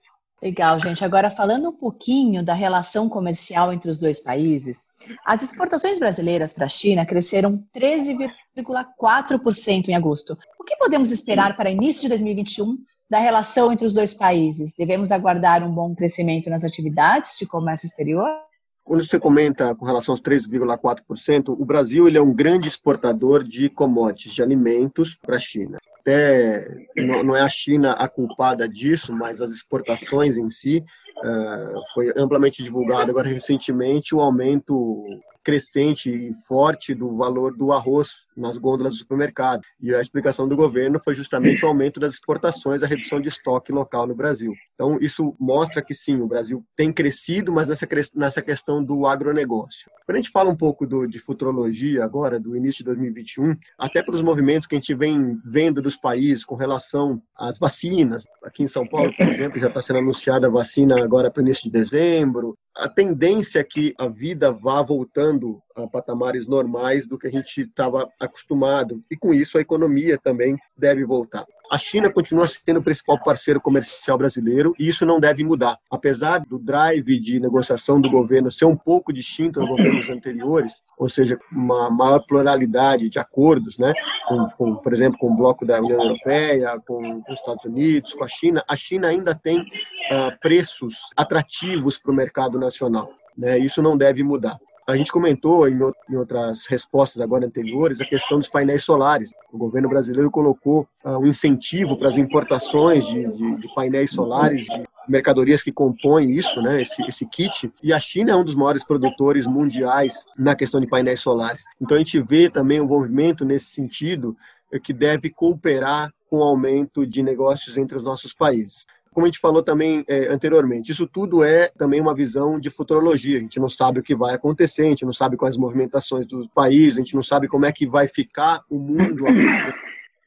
Legal, 0.41 0.79
gente. 0.79 1.03
Agora, 1.03 1.29
falando 1.31 1.69
um 1.69 1.75
pouquinho 1.75 2.43
da 2.43 2.53
relação 2.53 3.10
comercial 3.10 3.73
entre 3.73 3.89
os 3.89 3.97
dois 3.97 4.19
países, 4.19 4.88
as 5.25 5.41
exportações 5.41 5.97
brasileiras 5.97 6.53
para 6.53 6.65
a 6.65 6.69
China 6.69 7.07
cresceram 7.07 7.63
13,4% 7.75 9.88
em 9.88 9.95
agosto. 9.95 10.38
O 10.60 10.63
que 10.63 10.77
podemos 10.77 11.10
esperar 11.12 11.57
para 11.57 11.71
início 11.71 12.03
de 12.03 12.10
2021 12.10 12.77
da 13.10 13.17
relação 13.17 13.71
entre 13.71 13.88
os 13.88 13.93
dois 13.93 14.13
países? 14.13 14.75
Devemos 14.75 15.12
aguardar 15.12 15.63
um 15.63 15.71
bom 15.71 15.95
crescimento 15.95 16.51
nas 16.51 16.63
atividades 16.63 17.36
de 17.39 17.47
comércio 17.47 17.88
exterior? 17.88 18.46
Quando 18.88 19.06
você 19.06 19.19
comenta 19.19 19.76
com 19.76 19.86
relação 19.86 20.13
aos 20.13 20.21
3,4%, 20.21 21.50
o 21.50 21.65
Brasil 21.65 22.08
ele 22.08 22.17
é 22.17 22.21
um 22.21 22.34
grande 22.34 22.69
exportador 22.69 23.43
de 23.43 23.67
commodities, 23.69 24.34
de 24.34 24.41
alimentos 24.41 25.13
para 25.13 25.36
a 25.36 25.39
China. 25.41 25.78
Até 26.00 26.65
não 26.95 27.36
é 27.36 27.41
a 27.41 27.50
China 27.50 27.91
a 27.91 28.08
culpada 28.08 28.67
disso, 28.67 29.13
mas 29.13 29.41
as 29.41 29.52
exportações 29.52 30.38
em 30.38 30.50
si, 30.50 30.86
uh, 31.17 31.82
foi 31.93 32.13
amplamente 32.15 32.63
divulgado 32.63 33.12
agora 33.12 33.28
recentemente 33.28 34.15
o 34.15 34.21
aumento 34.21 35.04
crescente 35.47 36.10
e 36.10 36.33
forte 36.45 36.93
do 36.93 37.15
valor 37.15 37.55
do 37.55 37.71
arroz 37.71 38.25
nas 38.36 38.57
gôndolas 38.57 38.91
do 38.91 38.99
supermercado. 38.99 39.62
E 39.81 39.95
a 39.95 40.01
explicação 40.01 40.45
do 40.45 40.57
governo 40.57 40.99
foi 41.01 41.13
justamente 41.13 41.63
o 41.63 41.69
aumento 41.69 42.01
das 42.01 42.15
exportações, 42.15 42.83
a 42.83 42.86
redução 42.86 43.21
de 43.21 43.29
estoque 43.29 43.71
local 43.71 44.05
no 44.05 44.13
Brasil. 44.13 44.53
Então, 44.75 44.97
isso 44.99 45.33
mostra 45.39 45.81
que 45.81 45.93
sim, 45.93 46.19
o 46.19 46.27
Brasil 46.27 46.65
tem 46.75 46.91
crescido, 46.91 47.53
mas 47.53 47.69
nessa, 47.69 47.88
nessa 48.13 48.41
questão 48.41 48.83
do 48.83 49.07
agronegócio. 49.07 49.89
Quando 50.05 50.17
a 50.17 50.21
gente 50.21 50.31
fala 50.31 50.49
um 50.49 50.55
pouco 50.55 50.86
do, 50.86 51.07
de 51.07 51.17
futurologia 51.17 52.03
agora, 52.03 52.38
do 52.38 52.53
início 52.53 52.79
de 52.79 52.86
2021, 52.86 53.55
até 53.79 54.03
pelos 54.03 54.21
movimentos 54.21 54.67
que 54.67 54.75
a 54.75 54.79
gente 54.79 54.93
vem 54.93 55.39
vendo 55.45 55.81
dos 55.81 55.95
países 55.95 56.43
com 56.43 56.55
relação 56.55 57.21
às 57.33 57.57
vacinas, 57.57 58.25
aqui 58.43 58.63
em 58.63 58.67
São 58.67 58.86
Paulo, 58.86 59.15
por 59.15 59.29
exemplo, 59.29 59.57
já 59.57 59.67
está 59.67 59.81
sendo 59.81 59.99
anunciada 59.99 60.47
a 60.47 60.51
vacina 60.51 61.01
agora 61.01 61.31
para 61.31 61.41
o 61.41 61.45
início 61.45 61.63
de 61.63 61.71
dezembro, 61.71 62.57
a 62.77 62.87
tendência 62.87 63.59
é 63.59 63.63
que 63.63 63.93
a 63.97 64.07
vida 64.07 64.51
vá 64.51 64.81
voltando 64.81 65.61
a 65.75 65.87
patamares 65.87 66.47
normais 66.47 67.07
do 67.07 67.17
que 67.17 67.27
a 67.27 67.31
gente 67.31 67.61
estava 67.61 68.09
acostumado. 68.19 69.03
E 69.09 69.17
com 69.17 69.33
isso 69.33 69.57
a 69.57 69.61
economia 69.61 70.17
também 70.17 70.55
deve 70.77 71.03
voltar. 71.03 71.45
A 71.69 71.77
China 71.77 72.12
continua 72.12 72.47
sendo 72.47 72.80
o 72.80 72.84
principal 72.84 73.21
parceiro 73.21 73.60
comercial 73.60 74.17
brasileiro 74.17 74.73
e 74.80 74.88
isso 74.88 75.06
não 75.06 75.19
deve 75.19 75.43
mudar. 75.43 75.77
Apesar 75.91 76.39
do 76.39 76.58
drive 76.58 77.19
de 77.19 77.39
negociação 77.39 77.99
do 77.99 78.10
governo 78.10 78.49
ser 78.49 78.65
um 78.65 78.75
pouco 78.75 79.12
distinto 79.12 79.60
aos 79.60 79.69
governos 79.69 80.10
anteriores, 80.10 80.82
ou 80.97 81.10
seja, 81.10 81.38
uma 81.51 81.89
maior 81.89 82.19
pluralidade 82.19 83.10
de 83.10 83.19
acordos, 83.19 83.77
né, 83.77 83.93
com, 84.27 84.49
com, 84.58 84.75
por 84.75 84.93
exemplo, 84.93 85.19
com 85.19 85.32
o 85.32 85.36
bloco 85.36 85.65
da 85.65 85.80
União 85.80 86.01
Europeia, 86.01 86.80
com, 86.86 87.21
com 87.21 87.34
os 87.34 87.39
Estados 87.39 87.65
Unidos, 87.65 88.13
com 88.13 88.23
a 88.23 88.27
China, 88.27 88.63
a 88.67 88.75
China 88.75 89.08
ainda 89.10 89.36
tem 89.36 89.60
uh, 89.60 90.39
preços 90.41 90.95
atrativos 91.15 91.97
para 91.97 92.12
o 92.12 92.15
mercado 92.15 92.58
nacional. 92.58 93.12
Né? 93.38 93.60
Isso 93.60 93.82
não 93.82 93.97
deve 93.97 94.23
mudar. 94.23 94.58
A 94.89 94.95
gente 94.95 95.12
comentou 95.12 95.67
em, 95.67 95.78
outras 96.15 96.65
respostas 96.65 97.21
agora 97.21 97.45
anteriores 97.45 98.00
a 98.00 98.06
questão 98.06 98.38
dos 98.38 98.47
painéis 98.47 98.86
solares. 98.86 99.34
O 99.52 99.58
governo 99.58 99.89
brasileiro 99.89 100.32
colocou 100.32 100.88
uh, 101.04 101.17
um 101.17 101.28
incentivo 101.28 101.97
para 101.97 102.08
as 102.08 102.17
importações 102.17 103.06
de, 103.06 103.28
de, 103.28 103.56
de, 103.58 103.76
painéis 103.76 104.12
solares, 104.12 104.65
de 104.65 104.84
mercadorias 105.06 105.62
que 105.62 105.73
compõem 105.73 106.32
isso, 106.32 106.62
né, 106.62 106.82
esse, 106.82 107.02
esse 107.06 107.26
kit. 107.26 107.69
E 107.84 107.91
a 107.91 108.00
China 108.00 108.32
é 108.32 108.36
um 108.38 108.45
dos 108.45 108.56
maiores 108.56 108.86
produtores 108.86 109.45
mundiais 109.45 110.23
na 110.38 110.56
questão 110.56 110.80
de 110.80 110.88
painéis 110.88 111.19
solares. 111.19 111.65
Então 111.82 111.95
a 111.95 112.00
gente 112.00 112.21
vê 112.21 112.50
também 112.50 112.80
um 112.80 112.88
movimento 112.88 113.43
nesse 113.43 113.65
sentido 113.65 114.38
eh, 114.71 114.80
que 114.80 114.93
deve 114.93 115.30
cooperar 115.30 116.13
com 116.30 116.38
o 116.38 116.43
aumento 116.43 117.06
de 117.06 117.21
negócios 117.21 117.78
entre 117.78 117.97
os 117.97 118.04
nossos 118.04 118.34
países 118.34 118.86
como 119.17 119.25
a 119.25 119.30
gente 119.30 119.39
falou 119.39 119.63
também 119.63 120.06
é, 120.08 120.27
anteriormente, 120.27 120.91
isso 120.91 121.08
tudo 121.08 121.43
é 121.43 121.69
também 121.69 121.99
uma 121.99 122.13
visão 122.13 122.60
de 122.60 122.69
futurologia. 122.69 123.39
A 123.39 123.41
gente 123.41 123.60
não 123.60 123.67
sabe 123.67 123.99
o 123.99 124.03
que 124.03 124.15
vai 124.15 124.36
acontecer, 124.36 124.84
a 124.84 124.89
gente 124.89 125.06
não 125.06 125.12
sabe 125.12 125.36
quais 125.36 125.58
movimentações 125.58 126.27
do 126.27 126.47
país, 126.49 126.93
a 126.93 126.97
gente 126.97 127.15
não 127.15 127.23
sabe 127.23 127.47
como 127.47 127.65
é 127.65 127.71
que 127.71 127.88
vai 127.88 128.08
ficar 128.08 128.63
o 128.69 128.77
mundo 128.77 129.25
após 129.25 129.73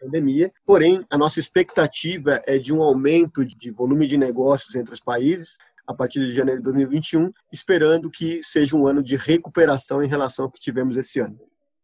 pandemia. 0.01 0.53
Porém, 0.67 1.07
a 1.09 1.17
nossa 1.17 1.39
expectativa 1.39 2.43
é 2.45 2.59
de 2.59 2.73
um 2.73 2.83
aumento 2.83 3.45
de 3.45 3.71
volume 3.71 4.09
de 4.09 4.19
negócios 4.19 4.75
entre 4.75 4.93
os 4.93 5.01
países 5.01 5.57
a 5.87 5.95
partir 5.95 6.19
de 6.27 6.35
janeiro 6.35 6.59
de 6.59 6.65
2021, 6.65 7.31
esperando 7.53 8.11
que 8.11 8.43
seja 8.43 8.77
um 8.77 8.89
ano 8.89 9.05
de 9.05 9.15
recuperação 9.15 10.03
em 10.03 10.09
relação 10.09 10.47
ao 10.47 10.51
que 10.51 10.59
tivemos 10.59 10.97
esse 10.97 11.21
ano. 11.21 11.39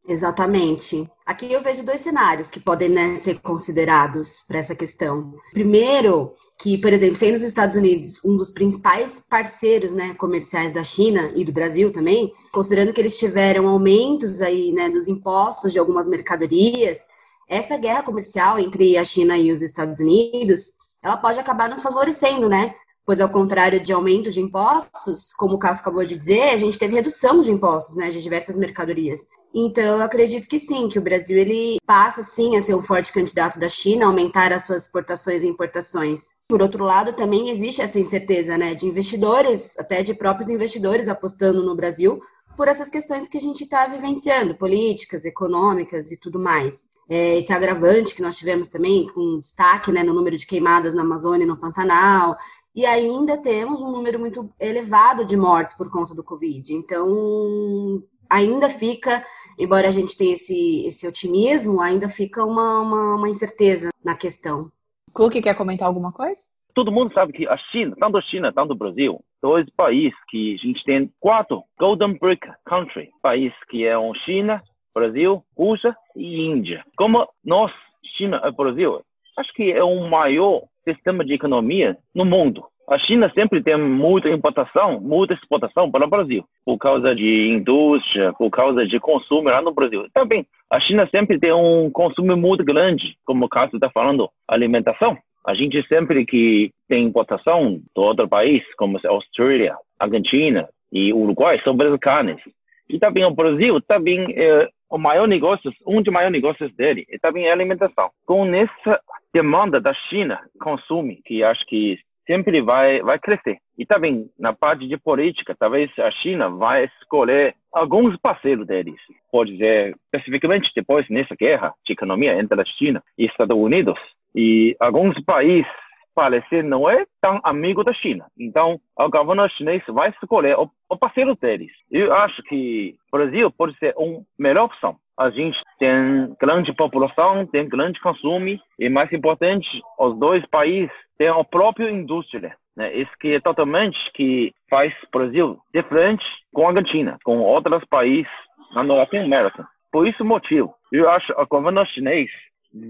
Exatamente. 0.08 1.10
Aqui 1.24 1.52
eu 1.52 1.60
vejo 1.60 1.82
dois 1.82 2.00
cenários 2.00 2.48
que 2.48 2.60
podem 2.60 2.88
né, 2.88 3.16
ser 3.16 3.40
considerados 3.40 4.44
para 4.46 4.58
essa 4.58 4.74
questão. 4.74 5.34
Primeiro, 5.50 6.32
que, 6.60 6.78
por 6.78 6.92
exemplo, 6.92 7.16
sendo 7.16 7.34
os 7.34 7.42
Estados 7.42 7.74
Unidos 7.74 8.20
um 8.24 8.36
dos 8.36 8.50
principais 8.50 9.24
parceiros 9.28 9.92
né, 9.92 10.14
comerciais 10.14 10.72
da 10.72 10.84
China 10.84 11.32
e 11.34 11.44
do 11.44 11.52
Brasil 11.52 11.92
também, 11.92 12.32
considerando 12.52 12.92
que 12.92 13.00
eles 13.00 13.18
tiveram 13.18 13.66
aumentos 13.66 14.40
aí 14.40 14.72
né, 14.72 14.88
nos 14.88 15.08
impostos 15.08 15.72
de 15.72 15.78
algumas 15.78 16.06
mercadorias, 16.06 17.00
essa 17.48 17.76
guerra 17.76 18.02
comercial 18.02 18.58
entre 18.58 18.96
a 18.96 19.04
China 19.04 19.36
e 19.36 19.50
os 19.50 19.62
Estados 19.62 19.98
Unidos, 19.98 20.72
ela 21.02 21.16
pode 21.16 21.38
acabar 21.38 21.68
nos 21.68 21.82
favorecendo, 21.82 22.48
né? 22.48 22.74
Pois 23.06 23.20
ao 23.20 23.28
contrário 23.28 23.80
de 23.80 23.92
aumento 23.92 24.32
de 24.32 24.40
impostos, 24.40 25.32
como 25.34 25.54
o 25.54 25.58
Cássio 25.58 25.82
acabou 25.82 26.04
de 26.04 26.16
dizer, 26.16 26.50
a 26.50 26.56
gente 26.56 26.76
teve 26.76 26.94
redução 26.94 27.40
de 27.40 27.52
impostos, 27.52 27.94
né, 27.94 28.10
de 28.10 28.20
diversas 28.20 28.58
mercadorias. 28.58 29.20
Então, 29.54 29.98
eu 29.98 30.02
acredito 30.02 30.48
que 30.48 30.58
sim, 30.58 30.88
que 30.88 30.98
o 30.98 31.02
Brasil 31.02 31.38
ele 31.38 31.78
passa 31.86 32.22
sim 32.24 32.56
a 32.56 32.60
ser 32.60 32.74
um 32.74 32.82
forte 32.82 33.12
candidato 33.12 33.58
da 33.58 33.68
China, 33.68 34.06
aumentar 34.06 34.52
as 34.52 34.64
suas 34.64 34.82
exportações 34.82 35.44
e 35.44 35.46
importações. 35.46 36.34
Por 36.48 36.60
outro 36.60 36.84
lado, 36.84 37.12
também 37.12 37.48
existe 37.48 37.80
essa 37.80 37.98
incerteza, 37.98 38.58
né, 38.58 38.74
de 38.74 38.86
investidores, 38.86 39.78
até 39.78 40.02
de 40.02 40.12
próprios 40.12 40.50
investidores 40.50 41.08
apostando 41.08 41.62
no 41.62 41.76
Brasil, 41.76 42.20
por 42.56 42.68
essas 42.68 42.88
questões 42.88 43.28
que 43.28 43.38
a 43.38 43.40
gente 43.40 43.64
está 43.64 43.86
vivenciando, 43.86 44.56
políticas, 44.56 45.24
econômicas 45.24 46.10
e 46.10 46.18
tudo 46.18 46.40
mais. 46.40 46.88
É, 47.08 47.38
esse 47.38 47.52
agravante 47.52 48.16
que 48.16 48.22
nós 48.22 48.36
tivemos 48.36 48.68
também, 48.68 49.06
com 49.06 49.38
destaque 49.38 49.92
né, 49.92 50.02
no 50.02 50.12
número 50.12 50.36
de 50.36 50.46
queimadas 50.46 50.92
na 50.92 51.02
Amazônia 51.02 51.44
e 51.44 51.46
no 51.46 51.56
Pantanal, 51.56 52.36
e 52.76 52.84
ainda 52.84 53.40
temos 53.40 53.82
um 53.82 53.90
número 53.90 54.20
muito 54.20 54.52
elevado 54.60 55.24
de 55.24 55.34
mortes 55.34 55.74
por 55.74 55.90
conta 55.90 56.14
do 56.14 56.22
Covid. 56.22 56.74
Então, 56.74 58.02
ainda 58.28 58.68
fica, 58.68 59.24
embora 59.58 59.88
a 59.88 59.92
gente 59.92 60.14
tenha 60.14 60.34
esse, 60.34 60.84
esse 60.84 61.08
otimismo, 61.08 61.80
ainda 61.80 62.06
fica 62.06 62.44
uma, 62.44 62.80
uma, 62.80 63.14
uma 63.14 63.28
incerteza 63.30 63.88
na 64.04 64.14
questão. 64.14 64.70
Cook 65.14 65.40
quer 65.40 65.56
comentar 65.56 65.88
alguma 65.88 66.12
coisa? 66.12 66.42
Todo 66.74 66.92
mundo 66.92 67.14
sabe 67.14 67.32
que 67.32 67.48
a 67.48 67.56
China, 67.56 67.96
tanto 67.98 68.18
a 68.18 68.22
China, 68.22 68.52
tanto 68.52 68.74
o 68.74 68.76
Brasil, 68.76 69.24
dois 69.42 69.66
países 69.74 70.18
que 70.28 70.56
a 70.56 70.66
gente 70.66 70.84
tem 70.84 71.10
quatro 71.18 71.62
Golden 71.80 72.18
Brick 72.18 72.46
Country, 72.66 73.08
país 73.22 73.54
que 73.70 73.86
é 73.86 73.98
um 73.98 74.12
China, 74.26 74.62
Brasil, 74.94 75.42
Rússia 75.56 75.96
e 76.14 76.42
Índia. 76.42 76.84
Como 76.94 77.26
nós, 77.42 77.72
China 78.18 78.42
e 78.44 78.50
Brasil, 78.52 79.00
acho 79.38 79.50
que 79.54 79.72
é 79.72 79.82
o 79.82 80.06
maior 80.10 80.64
sistema 80.88 81.24
de 81.24 81.34
economia 81.34 81.96
no 82.14 82.24
mundo. 82.24 82.64
A 82.88 82.98
China 82.98 83.30
sempre 83.36 83.60
tem 83.60 83.76
muita 83.76 84.28
importação, 84.28 85.00
muita 85.00 85.34
exportação 85.34 85.90
para 85.90 86.06
o 86.06 86.08
Brasil, 86.08 86.44
por 86.64 86.78
causa 86.78 87.14
de 87.16 87.48
indústria, 87.48 88.32
por 88.34 88.48
causa 88.48 88.86
de 88.86 89.00
consumo 89.00 89.48
lá 89.48 89.60
no 89.60 89.74
Brasil. 89.74 90.06
Também, 90.14 90.46
a 90.70 90.78
China 90.78 91.08
sempre 91.12 91.38
tem 91.38 91.52
um 91.52 91.90
consumo 91.90 92.36
muito 92.36 92.64
grande, 92.64 93.16
como 93.24 93.44
o 93.44 93.48
caso 93.48 93.74
está 93.74 93.90
falando, 93.90 94.28
alimentação. 94.46 95.18
A 95.44 95.54
gente 95.54 95.84
sempre 95.88 96.24
que 96.24 96.70
tem 96.88 97.04
importação 97.04 97.76
de 97.76 97.82
outro 97.96 98.28
país, 98.28 98.62
como 98.76 98.98
a 98.98 99.08
Austrália, 99.08 99.76
Argentina 99.98 100.68
e 100.92 101.12
Uruguai, 101.12 101.56
as 101.56 101.98
carnes. 102.00 102.40
E 102.88 103.00
também 103.00 103.24
o 103.24 103.34
Brasil 103.34 103.80
também 103.80 104.26
é 104.36 104.68
o 104.88 104.98
maior 104.98 105.26
negócio, 105.26 105.72
um 105.84 106.00
dos 106.00 106.12
maiores 106.12 106.32
negócios 106.32 106.72
dele, 106.76 107.04
e 107.10 107.18
também 107.18 107.46
é 107.46 107.52
alimentação. 107.52 108.10
Com 108.24 108.44
essa 108.54 109.00
demanda 109.36 109.78
da 109.78 109.92
China, 110.08 110.40
consumo, 110.58 111.14
que 111.26 111.44
acho 111.44 111.62
que 111.66 111.98
sempre 112.26 112.62
vai, 112.62 113.02
vai 113.02 113.18
crescer. 113.18 113.58
E 113.78 113.84
também, 113.84 114.30
na 114.38 114.54
parte 114.54 114.88
de 114.88 114.96
política, 114.96 115.54
talvez 115.58 115.90
a 115.98 116.10
China 116.10 116.48
vai 116.48 116.86
escolher 116.86 117.54
alguns 117.70 118.16
parceiros 118.16 118.66
deles. 118.66 118.96
Pode 119.30 119.52
dizer, 119.52 119.94
especificamente 120.06 120.72
depois 120.74 121.06
nessa 121.10 121.36
guerra 121.38 121.74
de 121.84 121.92
economia 121.92 122.38
entre 122.38 122.58
a 122.58 122.64
China 122.64 123.02
e 123.18 123.26
Estados 123.26 123.56
Unidos, 123.56 123.98
e 124.34 124.74
alguns 124.80 125.22
países 125.22 125.70
parecer 126.14 126.64
não 126.64 126.88
é 126.88 127.04
tão 127.20 127.38
amigo 127.44 127.84
da 127.84 127.92
China. 127.92 128.24
Então, 128.40 128.80
o 128.98 129.10
governo 129.10 129.46
chinês 129.50 129.82
vai 129.88 130.08
escolher 130.08 130.56
o, 130.58 130.70
o 130.88 130.96
parceiro 130.96 131.36
deles. 131.36 131.70
Eu 131.90 132.10
acho 132.14 132.42
que 132.44 132.96
o 133.12 133.18
Brasil 133.18 133.50
pode 133.50 133.76
ser 133.78 133.92
uma 133.98 134.22
melhor 134.38 134.64
opção 134.64 134.96
a 135.18 135.30
gente 135.30 135.58
tem 135.78 136.34
grande 136.40 136.72
população, 136.74 137.46
tem 137.46 137.68
grande 137.68 138.00
consumo 138.00 138.58
e 138.78 138.88
mais 138.88 139.10
importante, 139.12 139.66
os 139.98 140.18
dois 140.18 140.44
países 140.46 140.92
têm 141.18 141.28
a 141.28 141.42
própria 141.44 141.90
indústria. 141.90 142.54
Né? 142.76 142.94
Isso 142.94 143.10
que 143.18 143.34
é 143.34 143.40
totalmente 143.40 143.98
que 144.12 144.52
faz 144.68 144.92
o 145.04 145.18
Brasil 145.18 145.58
diferente 145.74 146.24
com 146.52 146.66
a 146.66 146.70
Argentina, 146.70 147.18
com 147.24 147.38
outros 147.38 147.82
países 147.88 148.30
na 148.74 148.82
Norte 148.82 149.16
América. 149.16 149.66
Por 149.90 150.06
esse 150.06 150.22
motivo, 150.22 150.74
eu 150.92 151.08
acho 151.08 151.26
que 151.28 151.40
o 151.40 151.46
governo 151.46 151.86
chinês 151.86 152.28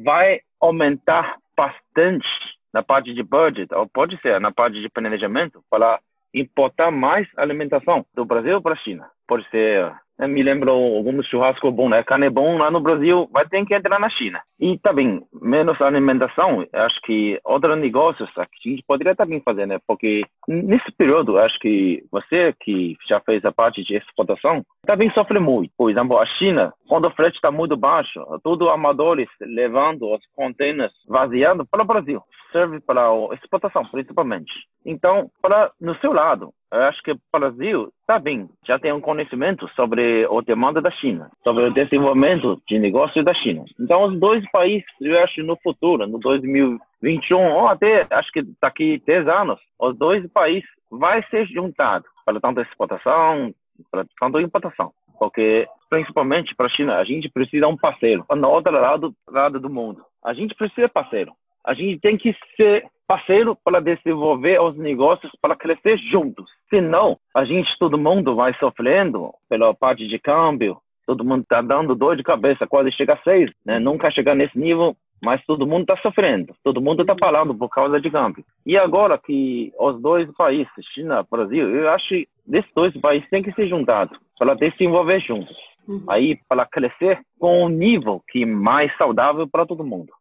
vai 0.05 0.41
aumentar 0.61 1.37
bastante 1.57 2.27
na 2.75 2.83
parte 2.83 3.15
de 3.15 3.23
budget, 3.23 3.73
ou 3.73 3.89
pode 3.89 4.21
ser 4.21 4.41
na 4.41 4.51
parte 4.51 4.81
de 4.81 4.89
planejamento, 4.89 5.63
para 5.71 6.01
importar 6.35 6.91
mais 6.91 7.27
alimentação 7.37 8.05
do 8.15 8.25
Brasil 8.25 8.61
para 8.61 8.75
a 8.75 8.79
China. 8.79 9.09
Pode 9.27 9.49
ser 9.49 9.95
me 10.21 10.43
lembra 10.43 10.71
alguns 10.71 11.27
churrascos 11.27 11.73
bons, 11.75 11.91
né? 11.91 12.03
Carne 12.03 12.31
bom 12.31 12.57
lá 12.57 12.71
no 12.71 12.81
Brasil 12.81 13.29
vai 13.33 13.47
ter 13.47 13.65
que 13.67 13.75
entrar 13.75 13.99
na 13.99 14.09
China. 14.09 14.41
E 14.59 14.79
também, 14.79 15.23
menos 15.43 15.81
alimentação, 15.81 16.67
acho 16.73 17.01
que 17.03 17.39
outros 17.45 17.79
negócios 17.79 18.31
a 18.39 18.47
gente 18.65 18.83
poderia 18.87 19.15
também 19.15 19.41
fazer, 19.41 19.67
né? 19.67 19.79
Porque 19.87 20.23
nesse 20.49 20.91
período, 20.97 21.39
acho 21.39 21.59
que 21.59 22.03
você 22.11 22.55
que 22.61 22.97
já 23.09 23.21
fez 23.21 23.45
a 23.45 23.53
parte 23.53 23.85
de 23.85 23.97
exportação, 23.97 24.65
também 24.87 25.11
sofre 25.11 25.39
muito. 25.39 25.71
Por 25.77 25.91
exemplo, 25.91 26.19
a 26.19 26.25
China, 26.25 26.73
quando 26.89 27.07
o 27.07 27.13
frete 27.13 27.37
está 27.37 27.51
muito 27.51 27.77
baixo, 27.77 28.21
todos 28.43 28.73
amadores 28.73 29.29
levando 29.41 30.13
os 30.13 30.21
containers 30.35 30.93
vaziando 31.09 31.67
para 31.67 31.83
o 31.83 31.87
Brasil. 31.87 32.23
Serve 32.53 32.81
para 32.81 33.11
exportação, 33.35 33.85
principalmente. 33.87 34.53
Então, 34.85 35.31
para 35.43 35.71
no 35.81 35.95
seu 35.97 36.13
lado, 36.13 36.53
eu 36.73 36.83
acho 36.83 37.03
que 37.03 37.13
o 37.13 37.21
Brasil 37.33 37.93
está 38.01 38.19
bem, 38.19 38.49
já 38.67 38.79
tem 38.79 38.93
um 38.93 39.01
conhecimento 39.01 39.69
sobre 39.75 40.25
a 40.25 40.41
demanda 40.45 40.81
da 40.81 40.91
China, 40.91 41.31
sobre 41.43 41.65
o 41.65 41.73
desenvolvimento 41.73 42.61
de 42.69 42.79
negócios 42.79 43.25
da 43.25 43.35
China. 43.35 43.65
Então, 43.79 44.05
os 44.05 44.19
dois 44.19 44.45
países, 44.51 44.87
eu 45.01 45.15
acho, 45.23 45.43
no 45.43 45.57
futuro, 45.63 46.07
no 46.07 46.19
2021, 46.19 47.39
ou 47.39 47.69
até, 47.69 48.07
acho 48.11 48.31
que 48.33 48.43
daqui 48.63 49.03
10 49.07 49.29
anos, 49.29 49.61
os 49.79 49.97
dois 49.97 50.27
países 50.33 50.69
vai 50.91 51.23
ser 51.31 51.47
juntados 51.47 52.09
para 52.25 52.41
tanto 52.41 52.61
exportação, 52.61 53.55
para 53.91 54.05
tanto 54.21 54.41
importação. 54.41 54.93
Porque, 55.19 55.67
principalmente 55.89 56.55
para 56.55 56.67
a 56.67 56.71
China, 56.71 56.97
a 56.97 57.05
gente 57.05 57.29
precisa 57.29 57.67
de 57.67 57.73
um 57.73 57.77
parceiro. 57.77 58.25
No 58.35 58.49
outro 58.51 58.73
lado, 58.73 59.15
lado 59.29 59.61
do 59.61 59.71
mundo, 59.71 60.05
a 60.25 60.35
gente 60.35 60.55
precisa 60.55 60.87
de 60.87 60.93
parceiro. 60.93 61.33
A 61.65 61.75
gente 61.75 61.99
tem 62.01 62.17
que 62.17 62.35
ser 62.61 62.87
parceiro 63.07 63.57
para 63.65 63.81
desenvolver 63.81 64.61
os 64.61 64.77
negócios 64.77 65.33
para 65.41 65.57
crescer 65.57 65.99
juntos. 65.99 66.51
Senão, 66.69 67.19
a 67.35 67.45
gente, 67.45 67.69
todo 67.79 67.99
mundo 67.99 68.35
vai 68.35 68.55
sofrendo 68.55 69.33
pela 69.49 69.73
parte 69.75 70.07
de 70.07 70.19
câmbio, 70.19 70.79
todo 71.07 71.25
mundo 71.25 71.43
está 71.43 71.63
dando 71.63 71.95
dor 71.95 72.17
de 72.17 72.23
cabeça, 72.23 72.67
quase 72.67 72.91
chega 72.93 73.15
a 73.15 73.23
seis, 73.23 73.51
né? 73.65 73.79
Nunca 73.79 74.11
chegar 74.11 74.35
nesse 74.35 74.59
nível, 74.59 74.97
mas 75.23 75.45
todo 75.47 75.67
mundo 75.67 75.83
está 75.83 75.97
sofrendo, 76.03 76.55
todo 76.63 76.81
mundo 76.81 77.03
está 77.03 77.15
falando 77.19 77.55
por 77.55 77.69
causa 77.69 78.01
de 78.01 78.11
câmbio. 78.11 78.45
E 78.65 78.77
agora 78.77 79.17
que 79.17 79.73
os 79.79 80.01
dois 80.01 80.29
países, 80.37 80.69
China 80.93 81.25
Brasil, 81.31 81.69
eu 81.71 81.89
acho 81.91 82.09
que 82.09 82.29
esses 82.53 82.71
dois 82.75 82.97
países 83.01 83.29
têm 83.31 83.43
que 83.43 83.53
ser 83.53 83.69
juntados 83.69 84.19
para 84.39 84.55
desenvolver 84.55 85.21
juntos. 85.21 85.57
Uhum. 85.87 86.05
Aí, 86.09 86.39
para 86.49 86.67
crescer 86.67 87.21
com 87.39 87.65
um 87.65 87.69
nível 87.69 88.23
que 88.29 88.43
é 88.43 88.47
mais 88.47 88.91
saudável 88.97 89.49
para 89.49 89.67
todo 89.67 89.85
mundo. 89.85 90.13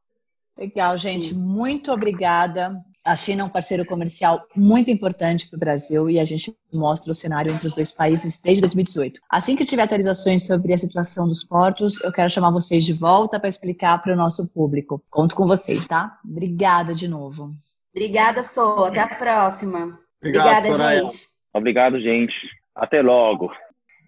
Legal, 0.58 0.97
gente. 0.97 1.28
Sim. 1.28 1.36
Muito 1.36 1.91
obrigada. 1.91 2.75
A 3.04 3.15
China 3.15 3.43
é 3.43 3.45
um 3.45 3.49
parceiro 3.49 3.86
comercial 3.86 4.47
muito 4.56 4.89
importante 4.89 5.47
para 5.47 5.58
o 5.58 5.60
Brasil 5.60 6.10
e 6.10 6.19
a 6.19 6.25
gente 6.25 6.56
mostra 6.73 7.12
o 7.12 7.15
cenário 7.15 7.51
entre 7.51 7.67
os 7.67 7.73
dois 7.73 7.91
países 7.91 8.41
desde 8.41 8.62
2018. 8.62 9.21
Assim 9.30 9.56
que 9.56 9.63
tiver 9.63 9.84
atualizações 9.84 10.47
sobre 10.47 10.73
a 10.73 10.78
situação 10.78 11.28
dos 11.28 11.43
portos, 11.43 12.01
eu 12.01 12.12
quero 12.12 12.32
chamar 12.32 12.49
vocês 12.49 12.84
de 12.84 12.93
volta 12.93 13.39
para 13.39 13.47
explicar 13.47 14.01
para 14.01 14.13
o 14.13 14.15
nosso 14.15 14.49
público. 14.51 15.04
Conto 15.10 15.36
com 15.36 15.45
vocês, 15.45 15.86
tá? 15.86 16.17
Obrigada 16.25 16.95
de 16.95 17.08
novo. 17.08 17.51
Obrigada, 17.93 18.41
Sou. 18.41 18.86
Até 18.86 19.01
a 19.01 19.08
próxima. 19.08 19.99
Obrigado, 20.19 20.58
Obrigada, 20.58 20.71
Soraya. 20.71 21.01
gente. 21.04 21.28
Obrigado, 21.54 22.01
gente. 22.01 22.34
Até 22.73 23.01
logo. 23.04 23.51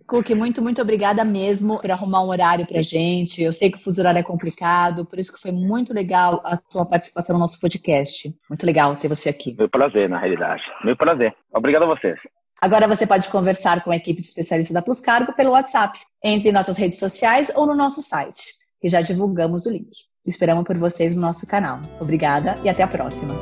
Cook, 0.08 0.30
muito, 0.30 0.62
muito 0.62 0.82
obrigada 0.82 1.26
mesmo 1.26 1.80
por 1.82 1.92
arrumar 1.92 2.24
um 2.24 2.30
horário 2.30 2.66
pra 2.66 2.82
gente. 2.82 3.44
Eu 3.44 3.52
sei 3.52 3.70
que 3.70 3.78
o 3.78 3.80
fuso 3.80 4.00
horário 4.00 4.20
é 4.20 4.24
complicado, 4.24 5.06
por 5.06 5.20
isso 5.20 5.34
que 5.34 5.40
foi 5.40 5.52
muito 5.52 5.94
legal 5.94 6.42
a 6.46 6.56
tua 6.56 6.86
participação 6.86 7.34
no 7.34 7.42
nosso 7.42 7.60
podcast. 7.60 8.34
Muito 8.50 8.66
legal 8.66 8.96
ter 8.96 9.10
você 9.10 9.28
aqui. 9.28 9.54
Meu 9.58 9.70
prazer, 9.70 10.08
na 10.10 10.18
realidade. 10.18 10.64
Meu 10.86 10.96
prazer. 10.96 11.36
Obrigado 11.54 11.84
a 11.84 11.88
vocês. 11.88 12.18
Agora 12.62 12.88
você 12.88 13.06
pode 13.06 13.30
conversar 13.30 13.84
com 13.84 13.92
a 13.92 13.98
equipe 13.98 14.22
de 14.22 14.28
especialistas 14.28 14.74
da 14.74 14.82
Plus 14.82 15.02
Cargo 15.02 15.34
pelo 15.34 15.52
WhatsApp, 15.52 16.00
entre 16.24 16.50
em 16.50 16.54
nossas 16.54 16.78
redes 16.78 17.00
sociais 17.00 17.52
ou 17.54 17.68
no 17.68 17.76
nosso 17.76 18.02
site, 18.02 18.54
que 18.82 18.88
já 18.88 19.02
divulgamos 19.02 19.66
o 19.66 19.70
link. 19.70 19.90
Esperamos 20.26 20.64
por 20.64 20.78
vocês 20.78 21.16
no 21.16 21.22
nosso 21.22 21.46
canal. 21.46 21.82
Obrigada 22.00 22.56
e 22.64 22.70
até 22.70 22.82
a 22.82 22.88
próxima. 22.88 23.36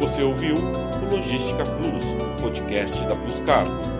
Você 0.00 0.22
ouviu 0.22 0.54
o 0.54 1.14
Logística 1.14 1.64
Plus, 1.64 2.12
podcast 2.40 3.04
da 3.06 3.16
Plus 3.16 3.40
Cargo. 3.40 3.93